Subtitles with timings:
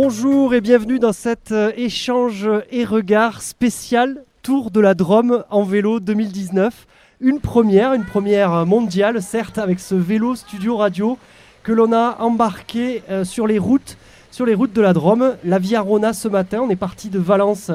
[0.00, 5.64] Bonjour et bienvenue dans cet euh, échange et regard spécial Tour de la Drôme en
[5.64, 6.86] vélo 2019.
[7.20, 11.18] Une première, une première mondiale, certes, avec ce vélo studio radio
[11.64, 13.96] que l'on a embarqué euh, sur les routes,
[14.38, 15.34] de la Drôme.
[15.42, 17.72] La Via Rona ce matin, on est parti de Valence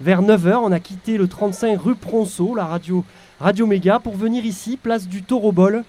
[0.00, 0.54] vers 9h.
[0.54, 3.04] On a quitté le 35 rue Pronceau, la radio,
[3.38, 5.84] radio Méga, pour venir ici, place du Torobol,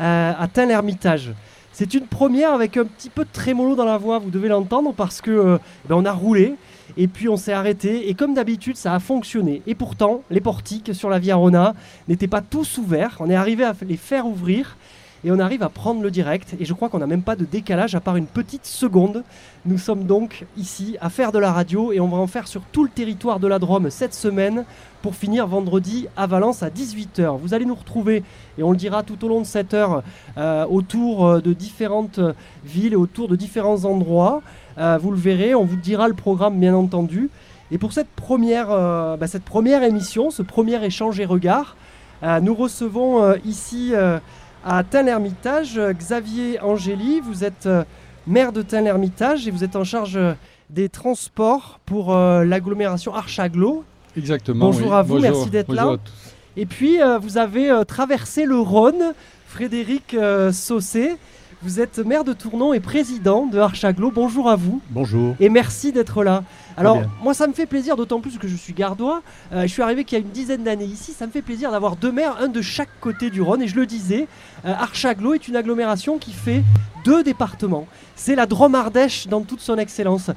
[0.00, 1.34] euh, à Tain-l'Hermitage.
[1.78, 4.94] C'est une première avec un petit peu de trémolo dans la voix, vous devez l'entendre,
[4.94, 6.54] parce que euh, ben, on a roulé
[6.96, 9.60] et puis on s'est arrêté et comme d'habitude ça a fonctionné.
[9.66, 11.74] Et pourtant les portiques sur la Via Rona
[12.08, 13.18] n'étaient pas tous ouverts.
[13.20, 14.78] On est arrivé à les faire ouvrir
[15.26, 16.54] et on arrive à prendre le direct.
[16.60, 19.24] Et je crois qu'on n'a même pas de décalage à part une petite seconde.
[19.64, 22.62] Nous sommes donc ici à faire de la radio et on va en faire sur
[22.70, 24.64] tout le territoire de la Drôme cette semaine
[25.02, 27.38] pour finir vendredi à Valence à 18h.
[27.38, 28.22] Vous allez nous retrouver,
[28.56, 30.04] et on le dira tout au long de cette heure,
[30.38, 32.20] euh, autour euh, de différentes
[32.64, 34.42] villes et autour de différents endroits.
[34.78, 37.30] Euh, vous le verrez, on vous dira le programme bien entendu.
[37.72, 41.76] Et pour cette première, bah, cette première émission, ce premier échange et regard,
[42.22, 43.92] nous recevons ici
[44.66, 47.20] à Tain-l'Hermitage Xavier Angéli.
[47.20, 47.66] Vous êtes
[48.26, 50.18] maire de Tain-l'Hermitage et vous êtes en charge
[50.68, 53.84] des transports pour l'agglomération Archaglo
[54.16, 54.66] Exactement.
[54.66, 55.96] Bonjour à vous, merci d'être là.
[56.56, 59.14] Et puis, euh, vous avez euh, traversé le Rhône,
[59.46, 61.16] Frédéric euh, Saucé.
[61.62, 64.10] Vous êtes maire de Tournon et président de Archaglo.
[64.10, 64.82] Bonjour à vous.
[64.90, 65.34] Bonjour.
[65.40, 66.44] Et merci d'être là.
[66.76, 69.22] Alors, moi, ça me fait plaisir, d'autant plus que je suis gardois.
[69.52, 71.12] je suis arrivé qu'il y a une dizaine d'années ici.
[71.12, 73.62] Ça me fait plaisir d'avoir deux maires, un de chaque côté du Rhône.
[73.62, 74.28] Et je le disais,
[74.64, 76.62] Archaglo est une agglomération qui fait
[77.06, 77.86] deux départements.
[78.16, 80.30] C'est la Drôme-Ardèche dans toute son excellence.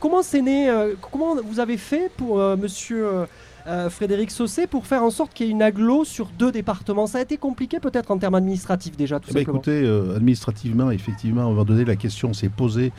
[0.00, 0.72] comment c'est né
[1.10, 3.26] Comment vous avez fait pour monsieur
[3.66, 7.06] euh, Frédéric Saucé, pour faire en sorte qu'il y ait une aglo sur deux départements.
[7.06, 10.90] Ça a été compliqué peut-être en termes administratifs déjà, tout eh ben, Écoutez, euh, administrativement,
[10.90, 12.92] effectivement, on va donner la question s'est posée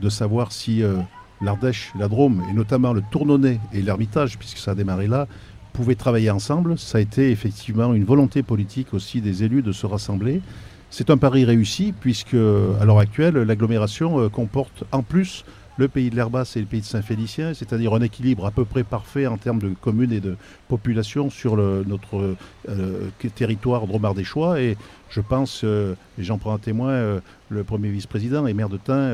[0.00, 0.96] de savoir si euh,
[1.40, 5.26] l'Ardèche, la Drôme, et notamment le Tournonnet et l'Ermitage, puisque ça a démarré là,
[5.72, 6.78] pouvaient travailler ensemble.
[6.78, 10.42] Ça a été effectivement une volonté politique aussi des élus de se rassembler.
[10.90, 15.44] C'est un pari réussi, puisque à l'heure actuelle, l'agglomération comporte en plus
[15.80, 18.84] le pays de l'Herbasse et le pays de Saint-Félicien, c'est-à-dire un équilibre à peu près
[18.84, 20.36] parfait en termes de communes et de
[20.68, 22.36] population sur notre
[22.68, 24.60] euh, territoire dromardéchois.
[24.60, 24.76] Et
[25.08, 28.76] je pense, euh, et j'en prends un témoin, euh, le premier vice-président et maire de
[28.76, 29.10] Tain,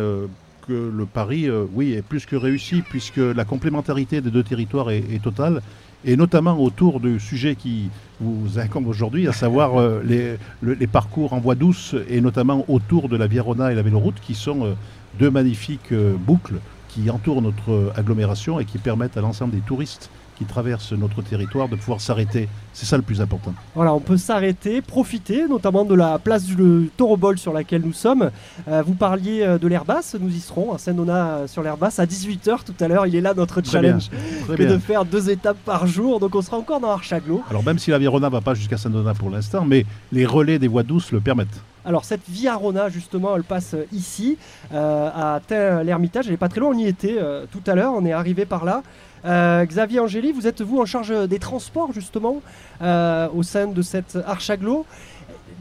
[0.66, 5.22] que le pari, oui, est plus que réussi, puisque la complémentarité des deux territoires est,
[5.22, 5.62] totale
[6.04, 7.88] et notamment autour du sujet qui
[8.20, 9.70] vous incombe aujourd'hui, à savoir
[10.04, 14.20] les, les, parcours en voie douce, et notamment autour de la Vierona et la Véloroute,
[14.20, 14.76] qui sont
[15.18, 20.10] deux magnifiques euh, boucles qui entourent notre agglomération et qui permettent à l'ensemble des touristes
[20.36, 22.48] qui traversent notre territoire de pouvoir s'arrêter.
[22.72, 23.54] C'est ça le plus important.
[23.74, 28.30] Voilà, on peut s'arrêter, profiter notamment de la place du Torobol sur laquelle nous sommes.
[28.68, 32.64] Euh, vous parliez euh, de l'Airbas, nous y serons à Saint-Donat sur l'Airbas à 18h
[32.64, 33.06] tout à l'heure.
[33.06, 34.10] Il est là notre challenge,
[34.46, 36.20] que de faire deux étapes par jour.
[36.20, 37.42] Donc on sera encore dans Archaglo.
[37.50, 40.58] Alors même si la Virona ne va pas jusqu'à Saint-Donat pour l'instant, mais les relais
[40.58, 41.62] des voies douces le permettent.
[41.86, 44.38] Alors cette Via Rona justement, elle passe euh, ici
[44.74, 45.40] euh, à
[45.84, 46.26] l'Ermitage.
[46.26, 48.44] Elle n'est pas très loin, on y était euh, tout à l'heure, on est arrivé
[48.44, 48.82] par là.
[49.64, 52.42] Xavier Angéli, vous êtes vous en charge des transports justement
[52.80, 54.86] au sein de cette Archaglo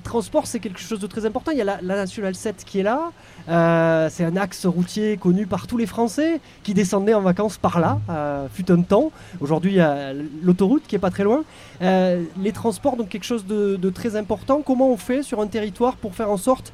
[0.06, 1.52] transport, c'est quelque chose de très important.
[1.52, 3.12] Il y a la, la National 7 qui est là.
[3.50, 7.80] Euh, c'est un axe routier connu par tous les Français qui descendaient en vacances par
[7.80, 9.12] là, euh, fut un temps.
[9.42, 11.44] Aujourd'hui, il y a l'autoroute qui est pas très loin.
[11.82, 14.62] Euh, les transports, donc quelque chose de, très important.
[14.66, 16.74] Comment on fait sur un territoire pour faire en sorte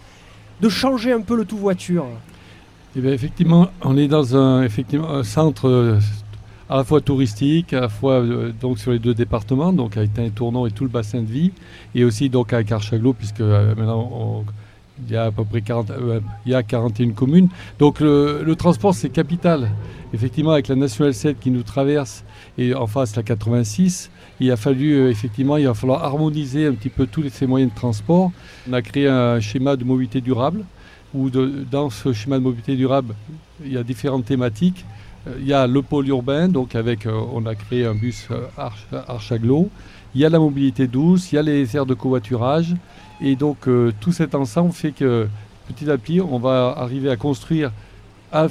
[0.61, 2.05] de changer un peu le tout voiture
[2.93, 5.97] eh bien, effectivement, on est dans un, effectivement, un centre
[6.71, 10.17] à la fois touristique, à la fois euh, donc sur les deux départements, donc avec
[10.17, 11.51] et Tournon et tout le bassin de vie,
[11.93, 14.45] et aussi donc avec Archaglo, puisque euh, maintenant
[15.05, 17.49] il y a à peu près 40, euh, il y a 41 communes.
[17.77, 19.69] Donc le, transport c'est capital.
[20.13, 22.23] Effectivement avec la nationale 7 qui nous traverse
[22.57, 24.09] et en face la 86,
[24.39, 27.75] il a fallu effectivement il va falloir harmoniser un petit peu tous ces moyens de
[27.75, 28.31] transport.
[28.69, 30.63] On a créé un schéma de mobilité durable
[31.13, 33.13] où dans ce schéma de mobilité durable
[33.65, 34.85] il y a différentes thématiques
[35.39, 38.47] il y a le pôle urbain, donc avec, euh, on a créé un bus euh,
[39.07, 39.69] Archaglo.
[40.15, 42.75] Il y a la mobilité douce, il y a les aires de covoiturage.
[43.21, 43.69] Et donc
[43.99, 45.27] tout cet ensemble fait que
[45.67, 47.71] petit à petit, on va arriver à construire
[48.31, 48.47] à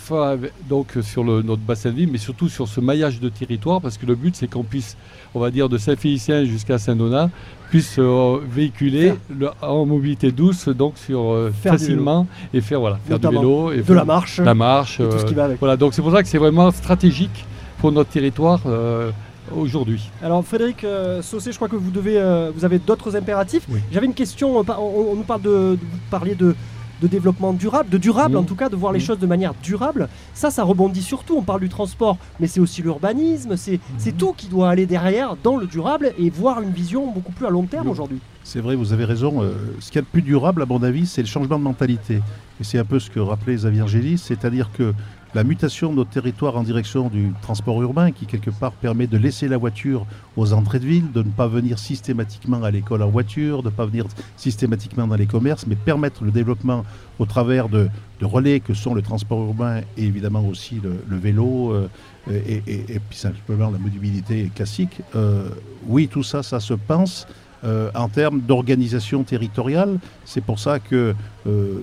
[0.69, 4.07] donc, sur notre bassin de vie, mais surtout sur ce maillage de territoire, parce que
[4.07, 4.97] le but c'est qu'on puisse,
[5.35, 7.31] on va dire, de Saint-Félicien jusqu'à Saint-Donat,
[7.71, 9.15] puisse euh, véhiculer
[9.63, 13.95] en mobilité douce, donc sur euh, facilement et faire voilà, faire du vélo et de
[13.95, 15.61] la marche, la marche, tout ce qui va avec.
[15.61, 17.47] Voilà, donc c'est pour ça que c'est vraiment stratégique
[17.79, 18.61] pour notre territoire.
[18.67, 19.11] Euh,
[19.57, 20.09] aujourd'hui.
[20.23, 20.87] Alors Frédéric
[21.23, 22.23] Saucé, je crois que vous devez,
[22.55, 23.67] vous avez d'autres impératifs.
[23.91, 24.59] J'avais une question.
[24.59, 26.55] On, nous parle de, vous parliez de
[27.01, 28.39] de développement durable, de durable Mmh.
[28.39, 29.03] en tout cas, de voir les Mmh.
[29.03, 30.09] choses de manière durable.
[30.35, 31.37] Ça, ça rebondit surtout.
[31.37, 35.37] On parle du transport, mais c'est aussi l'urbanisme, c'est c'est tout qui doit aller derrière
[35.43, 38.19] dans le durable et voir une vision beaucoup plus à long terme aujourd'hui.
[38.45, 39.43] C'est vrai, vous avez raison.
[39.43, 41.63] euh, ce qu'il y a de plus durable, à mon avis, c'est le changement de
[41.65, 42.21] mentalité.
[42.61, 44.93] Et c'est un peu ce que rappelait Xavier Angélis, c'est-à-dire que
[45.35, 49.17] la mutation de notre territoire en direction du transport urbain, qui quelque part permet de
[49.17, 50.07] laisser la voiture
[50.37, 53.75] aux entrées de ville, de ne pas venir systématiquement à l'école en voiture, de ne
[53.75, 54.07] pas venir
[54.37, 56.85] systématiquement dans les commerces, mais permettre le développement
[57.19, 57.89] au travers de,
[58.23, 61.89] relais que sont le transport urbain et évidemment aussi le, vélo euh,
[62.29, 65.01] et puis simplement la mobilité classique.
[65.17, 65.49] Euh,
[65.87, 67.27] oui, tout ça, ça se pense.
[67.63, 71.15] Euh, en termes d'organisation territoriale, c'est pour ça que
[71.47, 71.75] euh,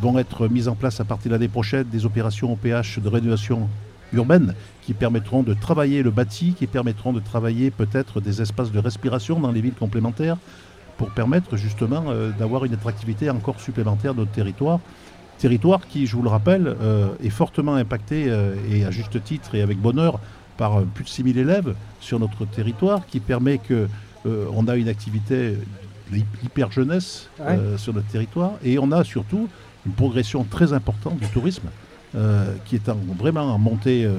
[0.00, 3.68] vont être mises en place à partir de l'année prochaine des opérations OPH de rénovation
[4.12, 8.78] urbaine qui permettront de travailler le bâti, qui permettront de travailler peut-être des espaces de
[8.78, 10.36] respiration dans les villes complémentaires
[10.98, 14.80] pour permettre justement euh, d'avoir une attractivité encore supplémentaire de notre territoire.
[15.38, 16.76] Territoire qui, je vous le rappelle,
[17.24, 18.30] est fortement impacté
[18.70, 20.20] et à juste titre et avec bonheur
[20.58, 23.88] par plus de 6000 élèves sur notre territoire qui permet que
[24.26, 25.56] euh, on a une activité
[26.44, 27.46] hyper jeunesse Ouais.
[27.56, 29.48] euh, sur notre territoire et on a surtout
[29.86, 31.68] une progression très importante du tourisme
[32.16, 34.16] euh, qui est en- vraiment en montée euh,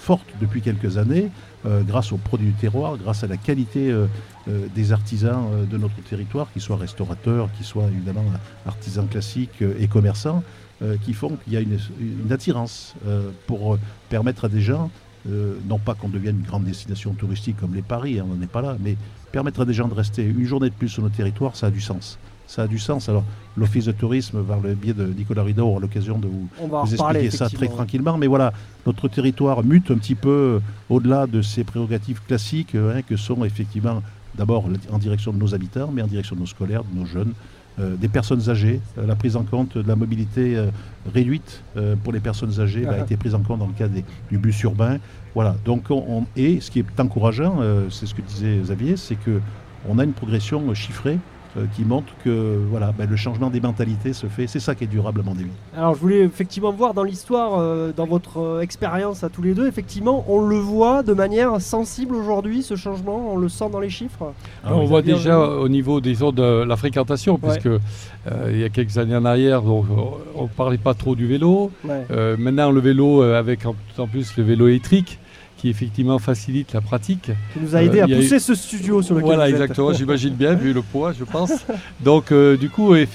[0.00, 1.30] forte depuis quelques années
[1.64, 4.06] euh, grâce aux produits du terroir, grâce à la qualité euh,
[4.48, 8.24] euh, des artisans euh, de notre territoire, qu'ils soient restaurateurs, qu'ils soient évidemment
[8.66, 10.42] artisans classiques euh, et commerçants,
[10.82, 14.60] euh, qui font qu'il y a une, une attirance euh, pour euh, permettre à des
[14.60, 14.90] gens,
[15.30, 18.42] euh, non pas qu'on devienne une grande destination touristique comme les Paris, hein, on n'en
[18.42, 18.96] est pas là, mais
[19.32, 21.70] permettre à des gens de rester une journée de plus sur notre territoire, ça a
[21.70, 22.18] du sens.
[22.46, 23.08] Ça a du sens.
[23.08, 23.24] Alors,
[23.56, 26.48] l'Office de tourisme, par le biais de Nicolas Rideau, aura l'occasion de vous,
[26.92, 28.18] expliquer ça très tranquillement.
[28.18, 28.52] Mais voilà,
[28.86, 33.16] notre territoire mute un petit peu euh, au-delà de ses prérogatives classiques, euh, hein, que
[33.16, 34.02] sont effectivement
[34.34, 37.32] d'abord en direction de nos habitants, mais en direction de nos scolaires, de nos jeunes,
[37.78, 38.80] des personnes âgées.
[38.98, 40.66] Euh, la prise en compte de la mobilité euh,
[41.14, 43.00] réduite euh, pour les personnes âgées bah, Ah.
[43.00, 44.98] a été prise en compte dans le cadre des- du bus urbain.
[45.34, 45.56] Voilà.
[45.64, 49.16] Donc, on, on- et ce qui est encourageant, euh, c'est ce que disait Xavier, c'est
[49.16, 49.40] que
[49.88, 51.18] on a une progression euh, chiffrée
[51.56, 54.46] euh, qui montre que voilà, ben, le changement des mentalités se fait.
[54.46, 55.46] C'est ça qui est durable à mon avis.
[55.76, 59.54] Alors je voulais effectivement voir dans l'histoire, euh, dans votre euh, expérience à tous les
[59.54, 63.80] deux, effectivement, on le voit de manière sensible aujourd'hui, ce changement, on le sent dans
[63.80, 64.32] les chiffres?
[64.64, 67.50] Ah on oui, voit déjà au niveau des ondes de la fréquentation, Ouais.
[67.50, 69.86] puisque euh, il y a quelques années en arrière, donc,
[70.34, 71.70] on ne parlait pas trop du vélo.
[71.84, 72.06] Ouais.
[72.10, 75.18] Euh, maintenant, le vélo, avec en, en plus le vélo électrique,
[75.62, 77.30] qui effectivement facilite la pratique.
[77.52, 79.60] Qui nous a aidé Euh, à a pousser ce studio sur lequel Voilà, vous êtes.
[79.60, 81.52] exactement, j'imagine bien, vu le poids, je pense.
[82.00, 83.06] Donc, euh, du coup, et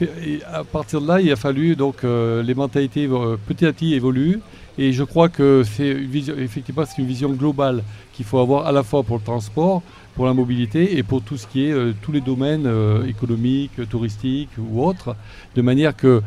[0.53, 3.93] à partir de là, il a fallu, donc, euh, les mentalités euh, petit à petit
[3.95, 4.39] évoluent.
[4.77, 7.83] Et je crois que c'est une vision, effectivement, c'est une vision globale
[8.13, 9.81] qu'il faut avoir à la fois pour le transport,
[10.15, 13.89] pour la mobilité et pour tout ce qui est euh, tous les domaines euh, économiques,
[13.89, 15.17] touristiques ou autres,
[15.55, 16.21] de manière que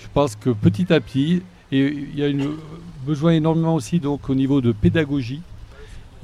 [0.00, 1.42] je pense que petit à petit,
[1.72, 2.50] et il y a une,
[3.04, 5.53] besoin énormément aussi donc au niveau de pédagogie, euh,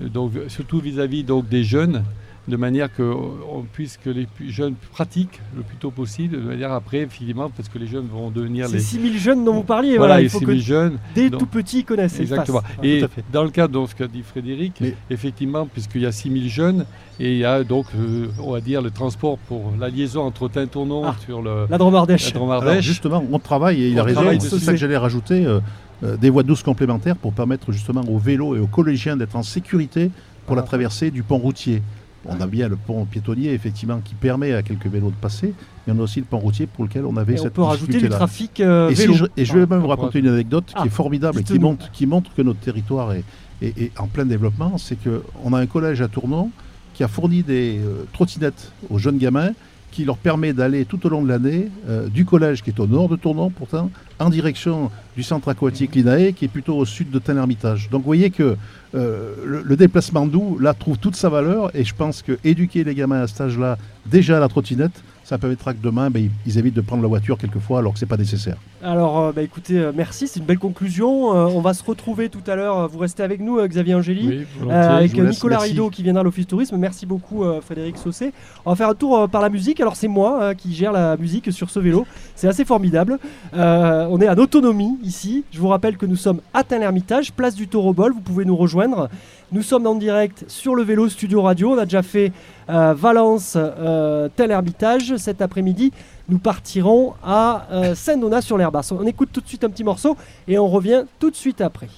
[0.09, 2.03] donc surtout vis-à-vis donc des jeunes,
[2.49, 6.73] de manière que on puisse que les jeunes pratiquent le plus tôt possible, de manière
[6.73, 9.99] après finalement parce que les jeunes vont devenir Ces les 6000 jeunes dont vous parliez,
[9.99, 12.23] voilà, voilà, il les faut 6000 que jeunes dès donc- tout petits ils connaissent et
[12.23, 12.61] Exactement.
[12.63, 12.71] fassent.
[12.83, 13.25] Et tout à fait.
[13.31, 16.87] dans le cadre de ce qu'a dit Frédéric, Mais- effectivement, puisqu'il y a 6000 jeunes,
[17.21, 20.49] et il y a donc, euh, on va dire, le transport pour la liaison entre
[20.49, 22.33] Tintournon Ah, sur le La Dromardèche.
[22.33, 22.85] la Alors Dromardèche.
[22.85, 25.61] justement, on travaille, et il On a raison, c'est ça que j'allais rajouter, euh,
[26.03, 30.11] des voies douces complémentaires pour permettre justement aux vélos et aux collégiens d'être en sécurité
[30.47, 30.67] pour la Ah.
[30.67, 31.83] traversée du pont routier.
[32.27, 35.55] On a bien le pont piétonnier, effectivement, qui permet à quelques vélos de passer,
[35.87, 37.63] mais on a aussi le pont routier pour lequel on avait Et on cette peut
[37.63, 39.15] rajouter du trafic euh, Et, si vélo.
[39.15, 41.43] je, et je vais même vous Ah, raconter une anecdote qui Ah, est formidable et
[41.45, 43.25] qui montre, qui montre que notre territoire est,
[43.63, 44.77] est- est en plein développement.
[44.77, 46.51] C'est qu'on a un collège à Tournon
[46.93, 49.53] qui a fourni des euh, trottinettes aux jeunes gamins
[49.91, 52.87] qui leur permet d'aller tout au long de l'année euh, du collège qui est au
[52.87, 57.11] nord de Tournon pourtant en direction du centre aquatique Linae qui est plutôt au sud
[57.11, 57.89] de Tain-l'Hermitage.
[57.91, 58.57] Donc vous voyez que
[58.95, 62.95] euh, le, déplacement doux là trouve toute sa valeur et je pense que éduquer les
[62.95, 66.75] gamins à cet âge-là déjà à la trottinette ça permettra que demain ben, ils- évitent
[66.75, 68.57] de prendre la voiture quelquefois alors que c'est pas nécessaire.
[68.83, 71.33] Alors, euh, bah, écoutez, euh, merci, c'est une belle conclusion.
[71.37, 72.89] Euh, on va se retrouver tout à l'heure.
[72.89, 74.27] Vous restez avec nous, euh, Xavier Angéli.
[74.29, 75.71] Oui, Euh, avec laisse, Nicolas merci.
[75.71, 76.77] Rideau qui viendra à l'Office Tourisme.
[76.79, 78.33] Merci beaucoup euh, Frédéric Saucé.
[78.67, 79.81] On va faire un tour euh, par la musique.
[79.81, 82.07] Alors c'est moi euh, qui gère la musique sur ce vélo.
[82.35, 83.19] C'est assez formidable.
[83.55, 85.45] Euh, on est en autonomie ici.
[85.53, 88.13] Je vous rappelle que nous sommes à Tain-l'Hermitage, place du Taureau Bol.
[88.13, 89.09] Vous pouvez nous rejoindre.
[89.53, 91.73] Nous sommes en direct sur le vélo Studio Radio.
[91.73, 92.31] On a déjà fait
[92.69, 95.17] euh, Valence, euh, Tain-l'Hermitage.
[95.17, 95.93] Cet après-midi,
[96.29, 98.93] nous partirons à euh, Saint-Donat sur l'Herbasse.
[98.93, 100.17] On écoute tout de suite un petit morceau
[100.47, 101.89] et on revient tout de suite après.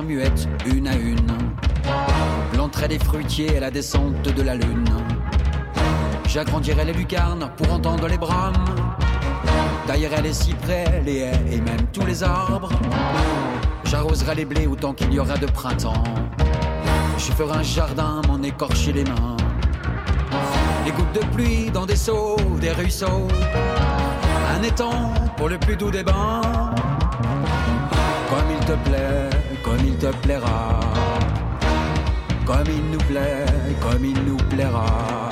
[0.00, 1.36] Muettes, une à une.
[2.52, 4.88] Planterai des fruitiers à la descente de la lune.
[6.26, 8.64] J'agrandirai les lucarnes pour entendre les brames.
[9.86, 12.70] Taillerai les cyprès, les haies et même tous les arbres.
[13.84, 16.04] J'arroserai les blés autant qu'il y aura de printemps.
[17.18, 19.36] Je ferai un jardin, m'en écorcher les mains.
[20.86, 23.28] Des gouttes de pluie dans des seaux, des ruisseaux.
[24.56, 26.40] Un étang pour le plus doux des bains.
[28.30, 30.80] Comme il te plaît, comme il te plaira.
[32.44, 33.46] Comme il nous plaît,
[33.80, 35.28] comme il nous plaira.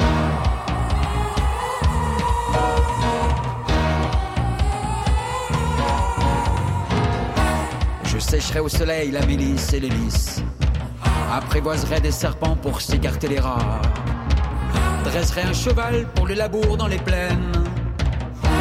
[8.05, 10.43] Je sécherai au soleil la milice et l'hélice.
[11.33, 13.81] Apprivoiserai des serpents pour s'écarter les rats.
[15.05, 17.53] Dresserai un cheval pour le labour dans les plaines.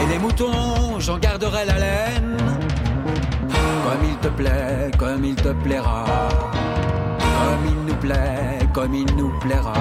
[0.01, 2.58] Et les moutons, j'en garderai la laine.
[3.89, 6.05] Comme il te plaît, comme il te plaira.
[7.17, 9.73] Comme il nous plaît, comme il nous plaira.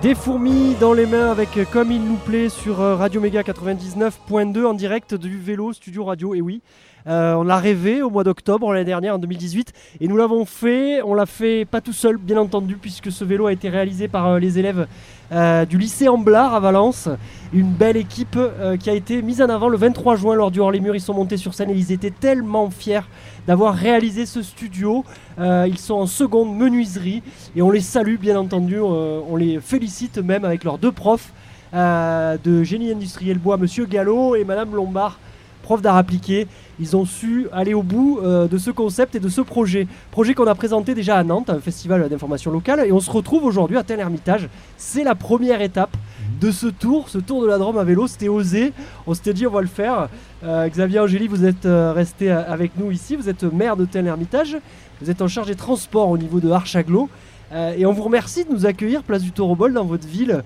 [0.00, 4.64] Des fourmis dans les mains avec Comme il nous plaît sur euh, Radio Méga 99.2
[4.64, 6.36] en direct du vélo Studio Radio.
[6.36, 6.62] Et oui,
[7.08, 11.00] euh, on l'a rêvé au mois d'octobre l'année dernière en 2018 et nous l'avons fait.
[11.02, 14.26] On l'a fait pas tout seul bien entendu puisque ce vélo a été réalisé par
[14.26, 14.86] euh, les élèves
[15.32, 17.08] euh, du lycée Amblard à Valence.
[17.54, 18.38] Une belle équipe
[18.78, 20.94] qui a été mise en avant le 23 juin lors du hors-les-murs.
[20.94, 23.00] Ils sont montés sur scène et ils étaient tellement fiers
[23.46, 25.02] d'avoir réalisé ce studio.
[25.38, 27.22] Ils sont en seconde menuiserie
[27.56, 28.78] et on les salue bien entendu.
[28.78, 31.32] On les félicite même avec leurs deux profs
[31.72, 35.18] de génie industriel bois, Monsieur Gallo et Madame Lombard,
[35.62, 36.46] prof d'art appliqué.
[36.80, 39.86] Ils ont su aller au bout euh, de ce concept et de ce projet.
[40.10, 43.44] Projet qu'on a présenté déjà à Nantes, un festival d'information locale, et on se retrouve
[43.44, 44.48] aujourd'hui à Tel Hermitage.
[44.76, 45.96] C'est la première étape
[46.40, 48.06] de ce tour, ce tour de la Drôme à vélo.
[48.06, 48.72] C'était osé.
[49.06, 50.08] On s'était dit on va le faire.
[50.44, 53.16] Euh, Xavier Angéli, vous êtes euh, resté avec nous ici.
[53.16, 54.56] Vous êtes maire de Tel Hermitage.
[55.00, 57.08] Vous êtes en charge des transports au niveau de Archaglo.
[57.52, 60.42] Euh, et on vous remercie de nous accueillir place du Torobol dans votre ville.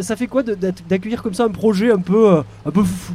[0.00, 3.14] Ça fait quoi d'accueillir comme ça un projet un peu, euh, un peu foufou?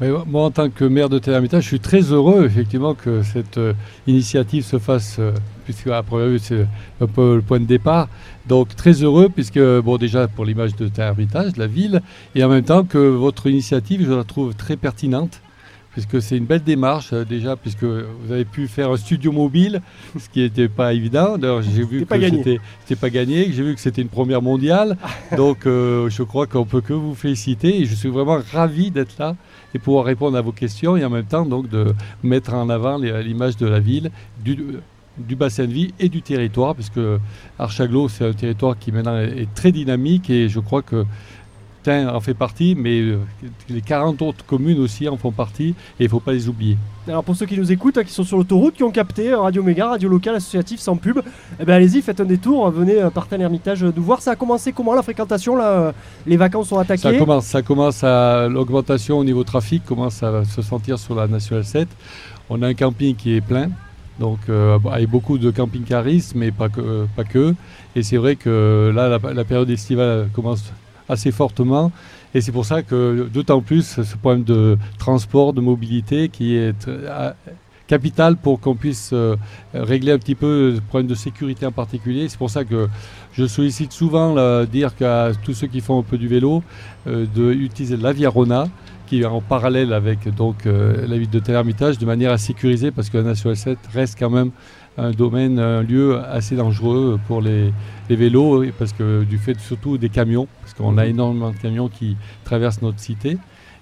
[0.00, 3.58] Mais moi, en tant que maire de Télémitage, je suis très heureux, effectivement, que cette
[3.58, 3.72] euh,
[4.06, 5.32] initiative se fasse, euh,
[5.64, 6.66] puisque à première vue, c'est
[7.00, 8.08] un peu le point de départ.
[8.46, 12.00] Donc, très heureux, puisque, bon, déjà pour l'image de Télémitage, de la ville,
[12.36, 15.40] et en même temps que votre initiative, je la trouve très pertinente,
[15.90, 19.82] puisque c'est une belle démarche, euh, déjà, puisque vous avez pu faire un studio mobile,
[20.16, 21.38] ce qui n'était pas évident.
[21.38, 24.96] D'ailleurs, j'ai vu que c'était pas gagné, que j'ai vu que c'était une première mondiale.
[25.36, 29.34] Donc, je crois qu'on peut que vous féliciter, et je suis vraiment ravi d'être là
[29.74, 32.98] et pouvoir répondre à vos questions et en même temps donc de mettre en avant
[32.98, 34.10] l'image de la ville,
[34.42, 34.56] du,
[35.36, 37.00] bassin de vie et du territoire, puisque
[37.58, 41.04] Archaglo c'est un territoire qui maintenant est très dynamique et je crois que
[41.82, 43.18] Tain en fait partie, mais euh,
[43.68, 46.76] les 40 autres communes aussi en font partie et il ne faut pas les oublier.
[47.06, 49.40] Alors pour ceux qui nous écoutent, hein, qui sont sur l'autoroute, qui ont capté euh,
[49.40, 51.20] Radio Méga, radio locale, associative, sans pub,
[51.58, 54.20] eh ben allez-y, faites un détour, venez euh, par Tel Hermitage euh, nous voir.
[54.20, 55.92] Ça a commencé comment la fréquentation là
[56.26, 57.18] Les vacances sont Ça attaquées.
[57.18, 61.64] commence, ça commence à l'augmentation au niveau trafic commence à se sentir sur la nationale
[61.64, 61.88] 7.
[62.50, 63.70] On a un camping qui est plein,
[64.18, 67.54] donc euh, avec beaucoup de camping-caristes, mais pas que, pas que.
[67.96, 70.72] Et c'est vrai que là, la, la période estivale commence
[71.08, 71.90] assez fortement.
[72.34, 76.88] Et c'est pour ça que d'autant plus ce problème de transport, de mobilité qui est
[76.88, 77.34] euh, à-
[77.86, 79.34] capital pour qu'on puisse euh,
[79.72, 82.28] régler un petit peu le problème de sécurité en particulier.
[82.28, 82.86] C'est pour ça que
[83.32, 84.34] je sollicite souvent
[84.66, 86.62] dire qu'à tous ceux qui font un peu du vélo,
[87.06, 88.68] euh, d'utiliser la Via Rona,
[89.06, 92.90] qui est en parallèle avec donc, euh, la ville de Tel-Hermitage, de manière à sécuriser,
[92.90, 94.50] parce que la National 7 reste quand même
[94.98, 97.72] un domaine, un lieu assez dangereux pour les,
[98.10, 101.88] les vélos, parce que du fait surtout des camions, parce qu'on a énormément de camions
[101.88, 103.38] qui traversent notre cité.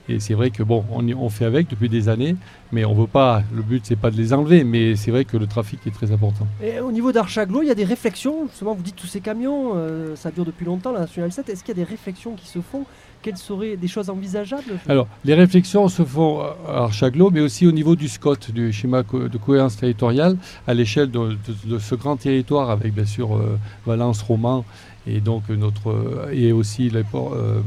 [0.09, 2.37] Et c'est vrai que bon, on, y- on fait avec depuis des années,
[2.71, 3.43] mais on veut pas.
[3.53, 6.13] Le but c'est pas de les enlever, mais c'est vrai que le trafic est très
[6.13, 6.47] important.
[6.63, 8.47] Et au niveau d'Archaglo, il y a des réflexions.
[8.49, 11.49] Justement, vous dites tous ces camions, euh, ça dure depuis longtemps la Nationale 7.
[11.49, 12.85] Est-ce qu'il y a des réflexions qui se font
[13.23, 17.73] Quelles seraient des choses envisageables Alors, les réflexions se font à Archaglo, mais aussi au
[17.73, 21.37] niveau du SCOT, du schéma de cohérence territoriale, à l'échelle de,
[21.79, 24.65] ce grand territoire, avec bien sûr euh, Valence, Roman,
[25.07, 27.61] et donc euh, notre euh, et aussi les ports, euh,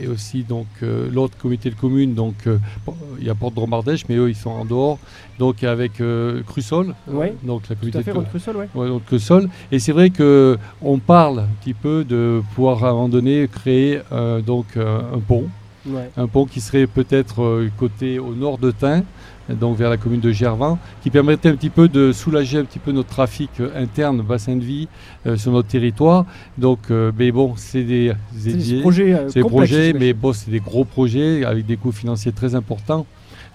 [0.00, 2.58] et aussi donc euh, l'autre comité de communes, donc euh,
[3.18, 4.98] il y a Porte Dromardèche, mais eux ils sont en dehors,
[5.38, 8.68] donc avec euh, Crussol, Ouais, donc la Tout comité à fait, de, Ron Crusoe, ouais.
[8.74, 9.48] Ouais, donc le sol.
[9.72, 13.48] Et c'est vrai que on parle un petit peu de pouvoir à un moment donné
[13.48, 14.00] créer
[14.46, 15.48] donc un pont
[15.88, 16.10] Ouais.
[16.16, 19.04] un pont qui serait peut-être côté au nord de Tain,
[19.48, 22.78] donc vers la commune de Gervans, qui permettrait un petit peu de soulager un petit
[22.78, 24.88] peu notre trafic euh, interne, bassin de vie
[25.26, 26.24] euh, sur notre territoire.
[26.58, 28.12] Donc, euh, mais bon, c'est des,
[28.52, 32.32] des projets euh, des projets, mais bon, c'est des gros projets avec des coûts financiers
[32.32, 33.06] très importants.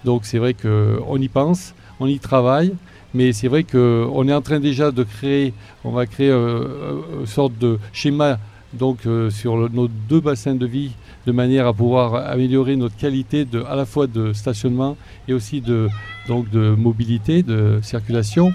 [0.04, 2.72] Donc, c'est vrai qu'on y pense, on y travaille.
[3.14, 5.52] Mais c'est vrai qu'on est en train déjà de créer,
[5.84, 8.38] on va créer une sorte de schéma
[8.72, 10.92] donc, sur le- nos deux bassins de vie
[11.26, 14.96] de manière à pouvoir améliorer notre qualité de, à la fois de stationnement
[15.28, 15.88] et aussi de,
[16.28, 18.52] donc de mobilité, de circulation.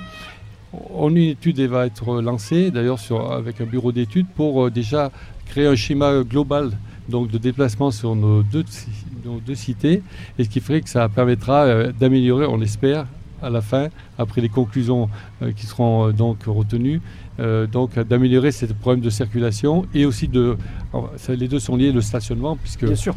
[0.94, 3.00] On une étude va être lancée d'ailleurs
[3.32, 5.12] avec un bureau d'études pour euh, déjà
[5.46, 6.72] créer un schéma global
[7.08, 8.66] donc de déplacement sur nos deux,
[9.24, 10.04] nos deux cités
[10.38, 13.08] et ce qui ferait que ça permettra euh, d'améliorer, on l'espère,
[13.42, 15.10] à la fin, après les conclusions
[15.42, 17.02] euh, qui seront donc retenues,
[17.40, 20.58] euh, donc d'améliorer ce problème de circulation et aussi de,
[20.94, 23.16] alors, ça, les deux sont liés, le stationnement puisque Bien sûr.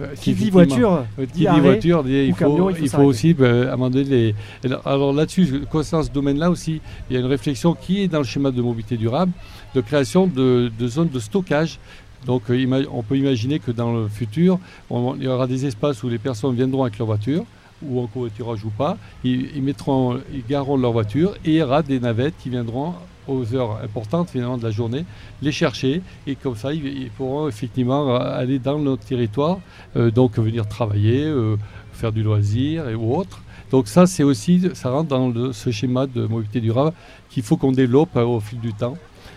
[0.00, 2.78] euh, Qui dit voiture, euh, qui dit arrêt voiture, dit, il, camion, faut, il faut
[2.78, 3.08] il faut s'arrêter.
[3.08, 4.34] aussi ben, amender les.
[4.64, 8.08] et là- Alors là-dessus, concernant ce domaine-là aussi, il y a une réflexion qui est
[8.08, 9.32] dans le schéma de mobilité durable,
[9.74, 11.78] de création de, de zones de stockage.
[12.26, 14.58] Donc euh, on peut imaginer que dans le futur,
[14.90, 17.44] on- il y aura des espaces où les personnes viendront avec leur voiture
[17.82, 21.62] ou en covoiturage ou pas, ils, ils mettront, ils gareront leur voiture et il y
[21.62, 22.92] aura des navettes qui viendront
[23.30, 25.04] aux heures importantes finalement de la journée
[25.42, 29.58] les chercher et comme ça ils, pourront effectivement euh, aller dans notre territoire
[29.96, 31.56] euh, donc venir travailler, euh,
[31.92, 33.42] faire du loisir et, ou autre.
[33.70, 36.92] Donc ça, c'est aussi, ça rentre dans ce schéma de mobilité durable
[37.30, 38.96] qu'il faut qu'on développe au fil du temps.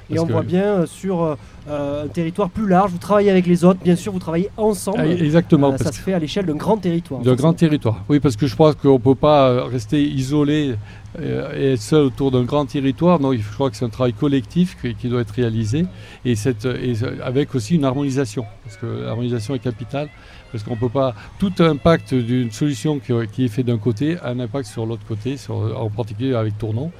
[0.10, 1.36] Et Parce on que- voit bien euh, sur euh,
[1.69, 4.98] euh, un territoire plus large, vous travaillez avec les autres, bien sûr, vous travaillez ensemble.
[5.00, 7.22] Ah, Exactement, Euh, ça se fait à l'échelle d'un grand territoire.
[7.22, 8.03] d'un grand territoire.
[8.10, 10.75] Oui, parce que je crois qu'on ne peut pas rester isolé
[11.21, 13.19] et être seul autour d'un grand territoire.
[13.19, 15.86] Non, je crois que c'est un travail collectif qui, qui doit être réalisé
[16.25, 20.10] et, cette, et ce- avec aussi une harmonisation, parce que l'harmonisation est capitale,
[20.51, 21.13] parce qu'on ne peut pas.
[21.39, 25.06] Tout impact d'une solution qui, qui est fait d'un côté a un impact sur l'autre
[25.08, 26.91] côté, sur, en particulier avec Tournon.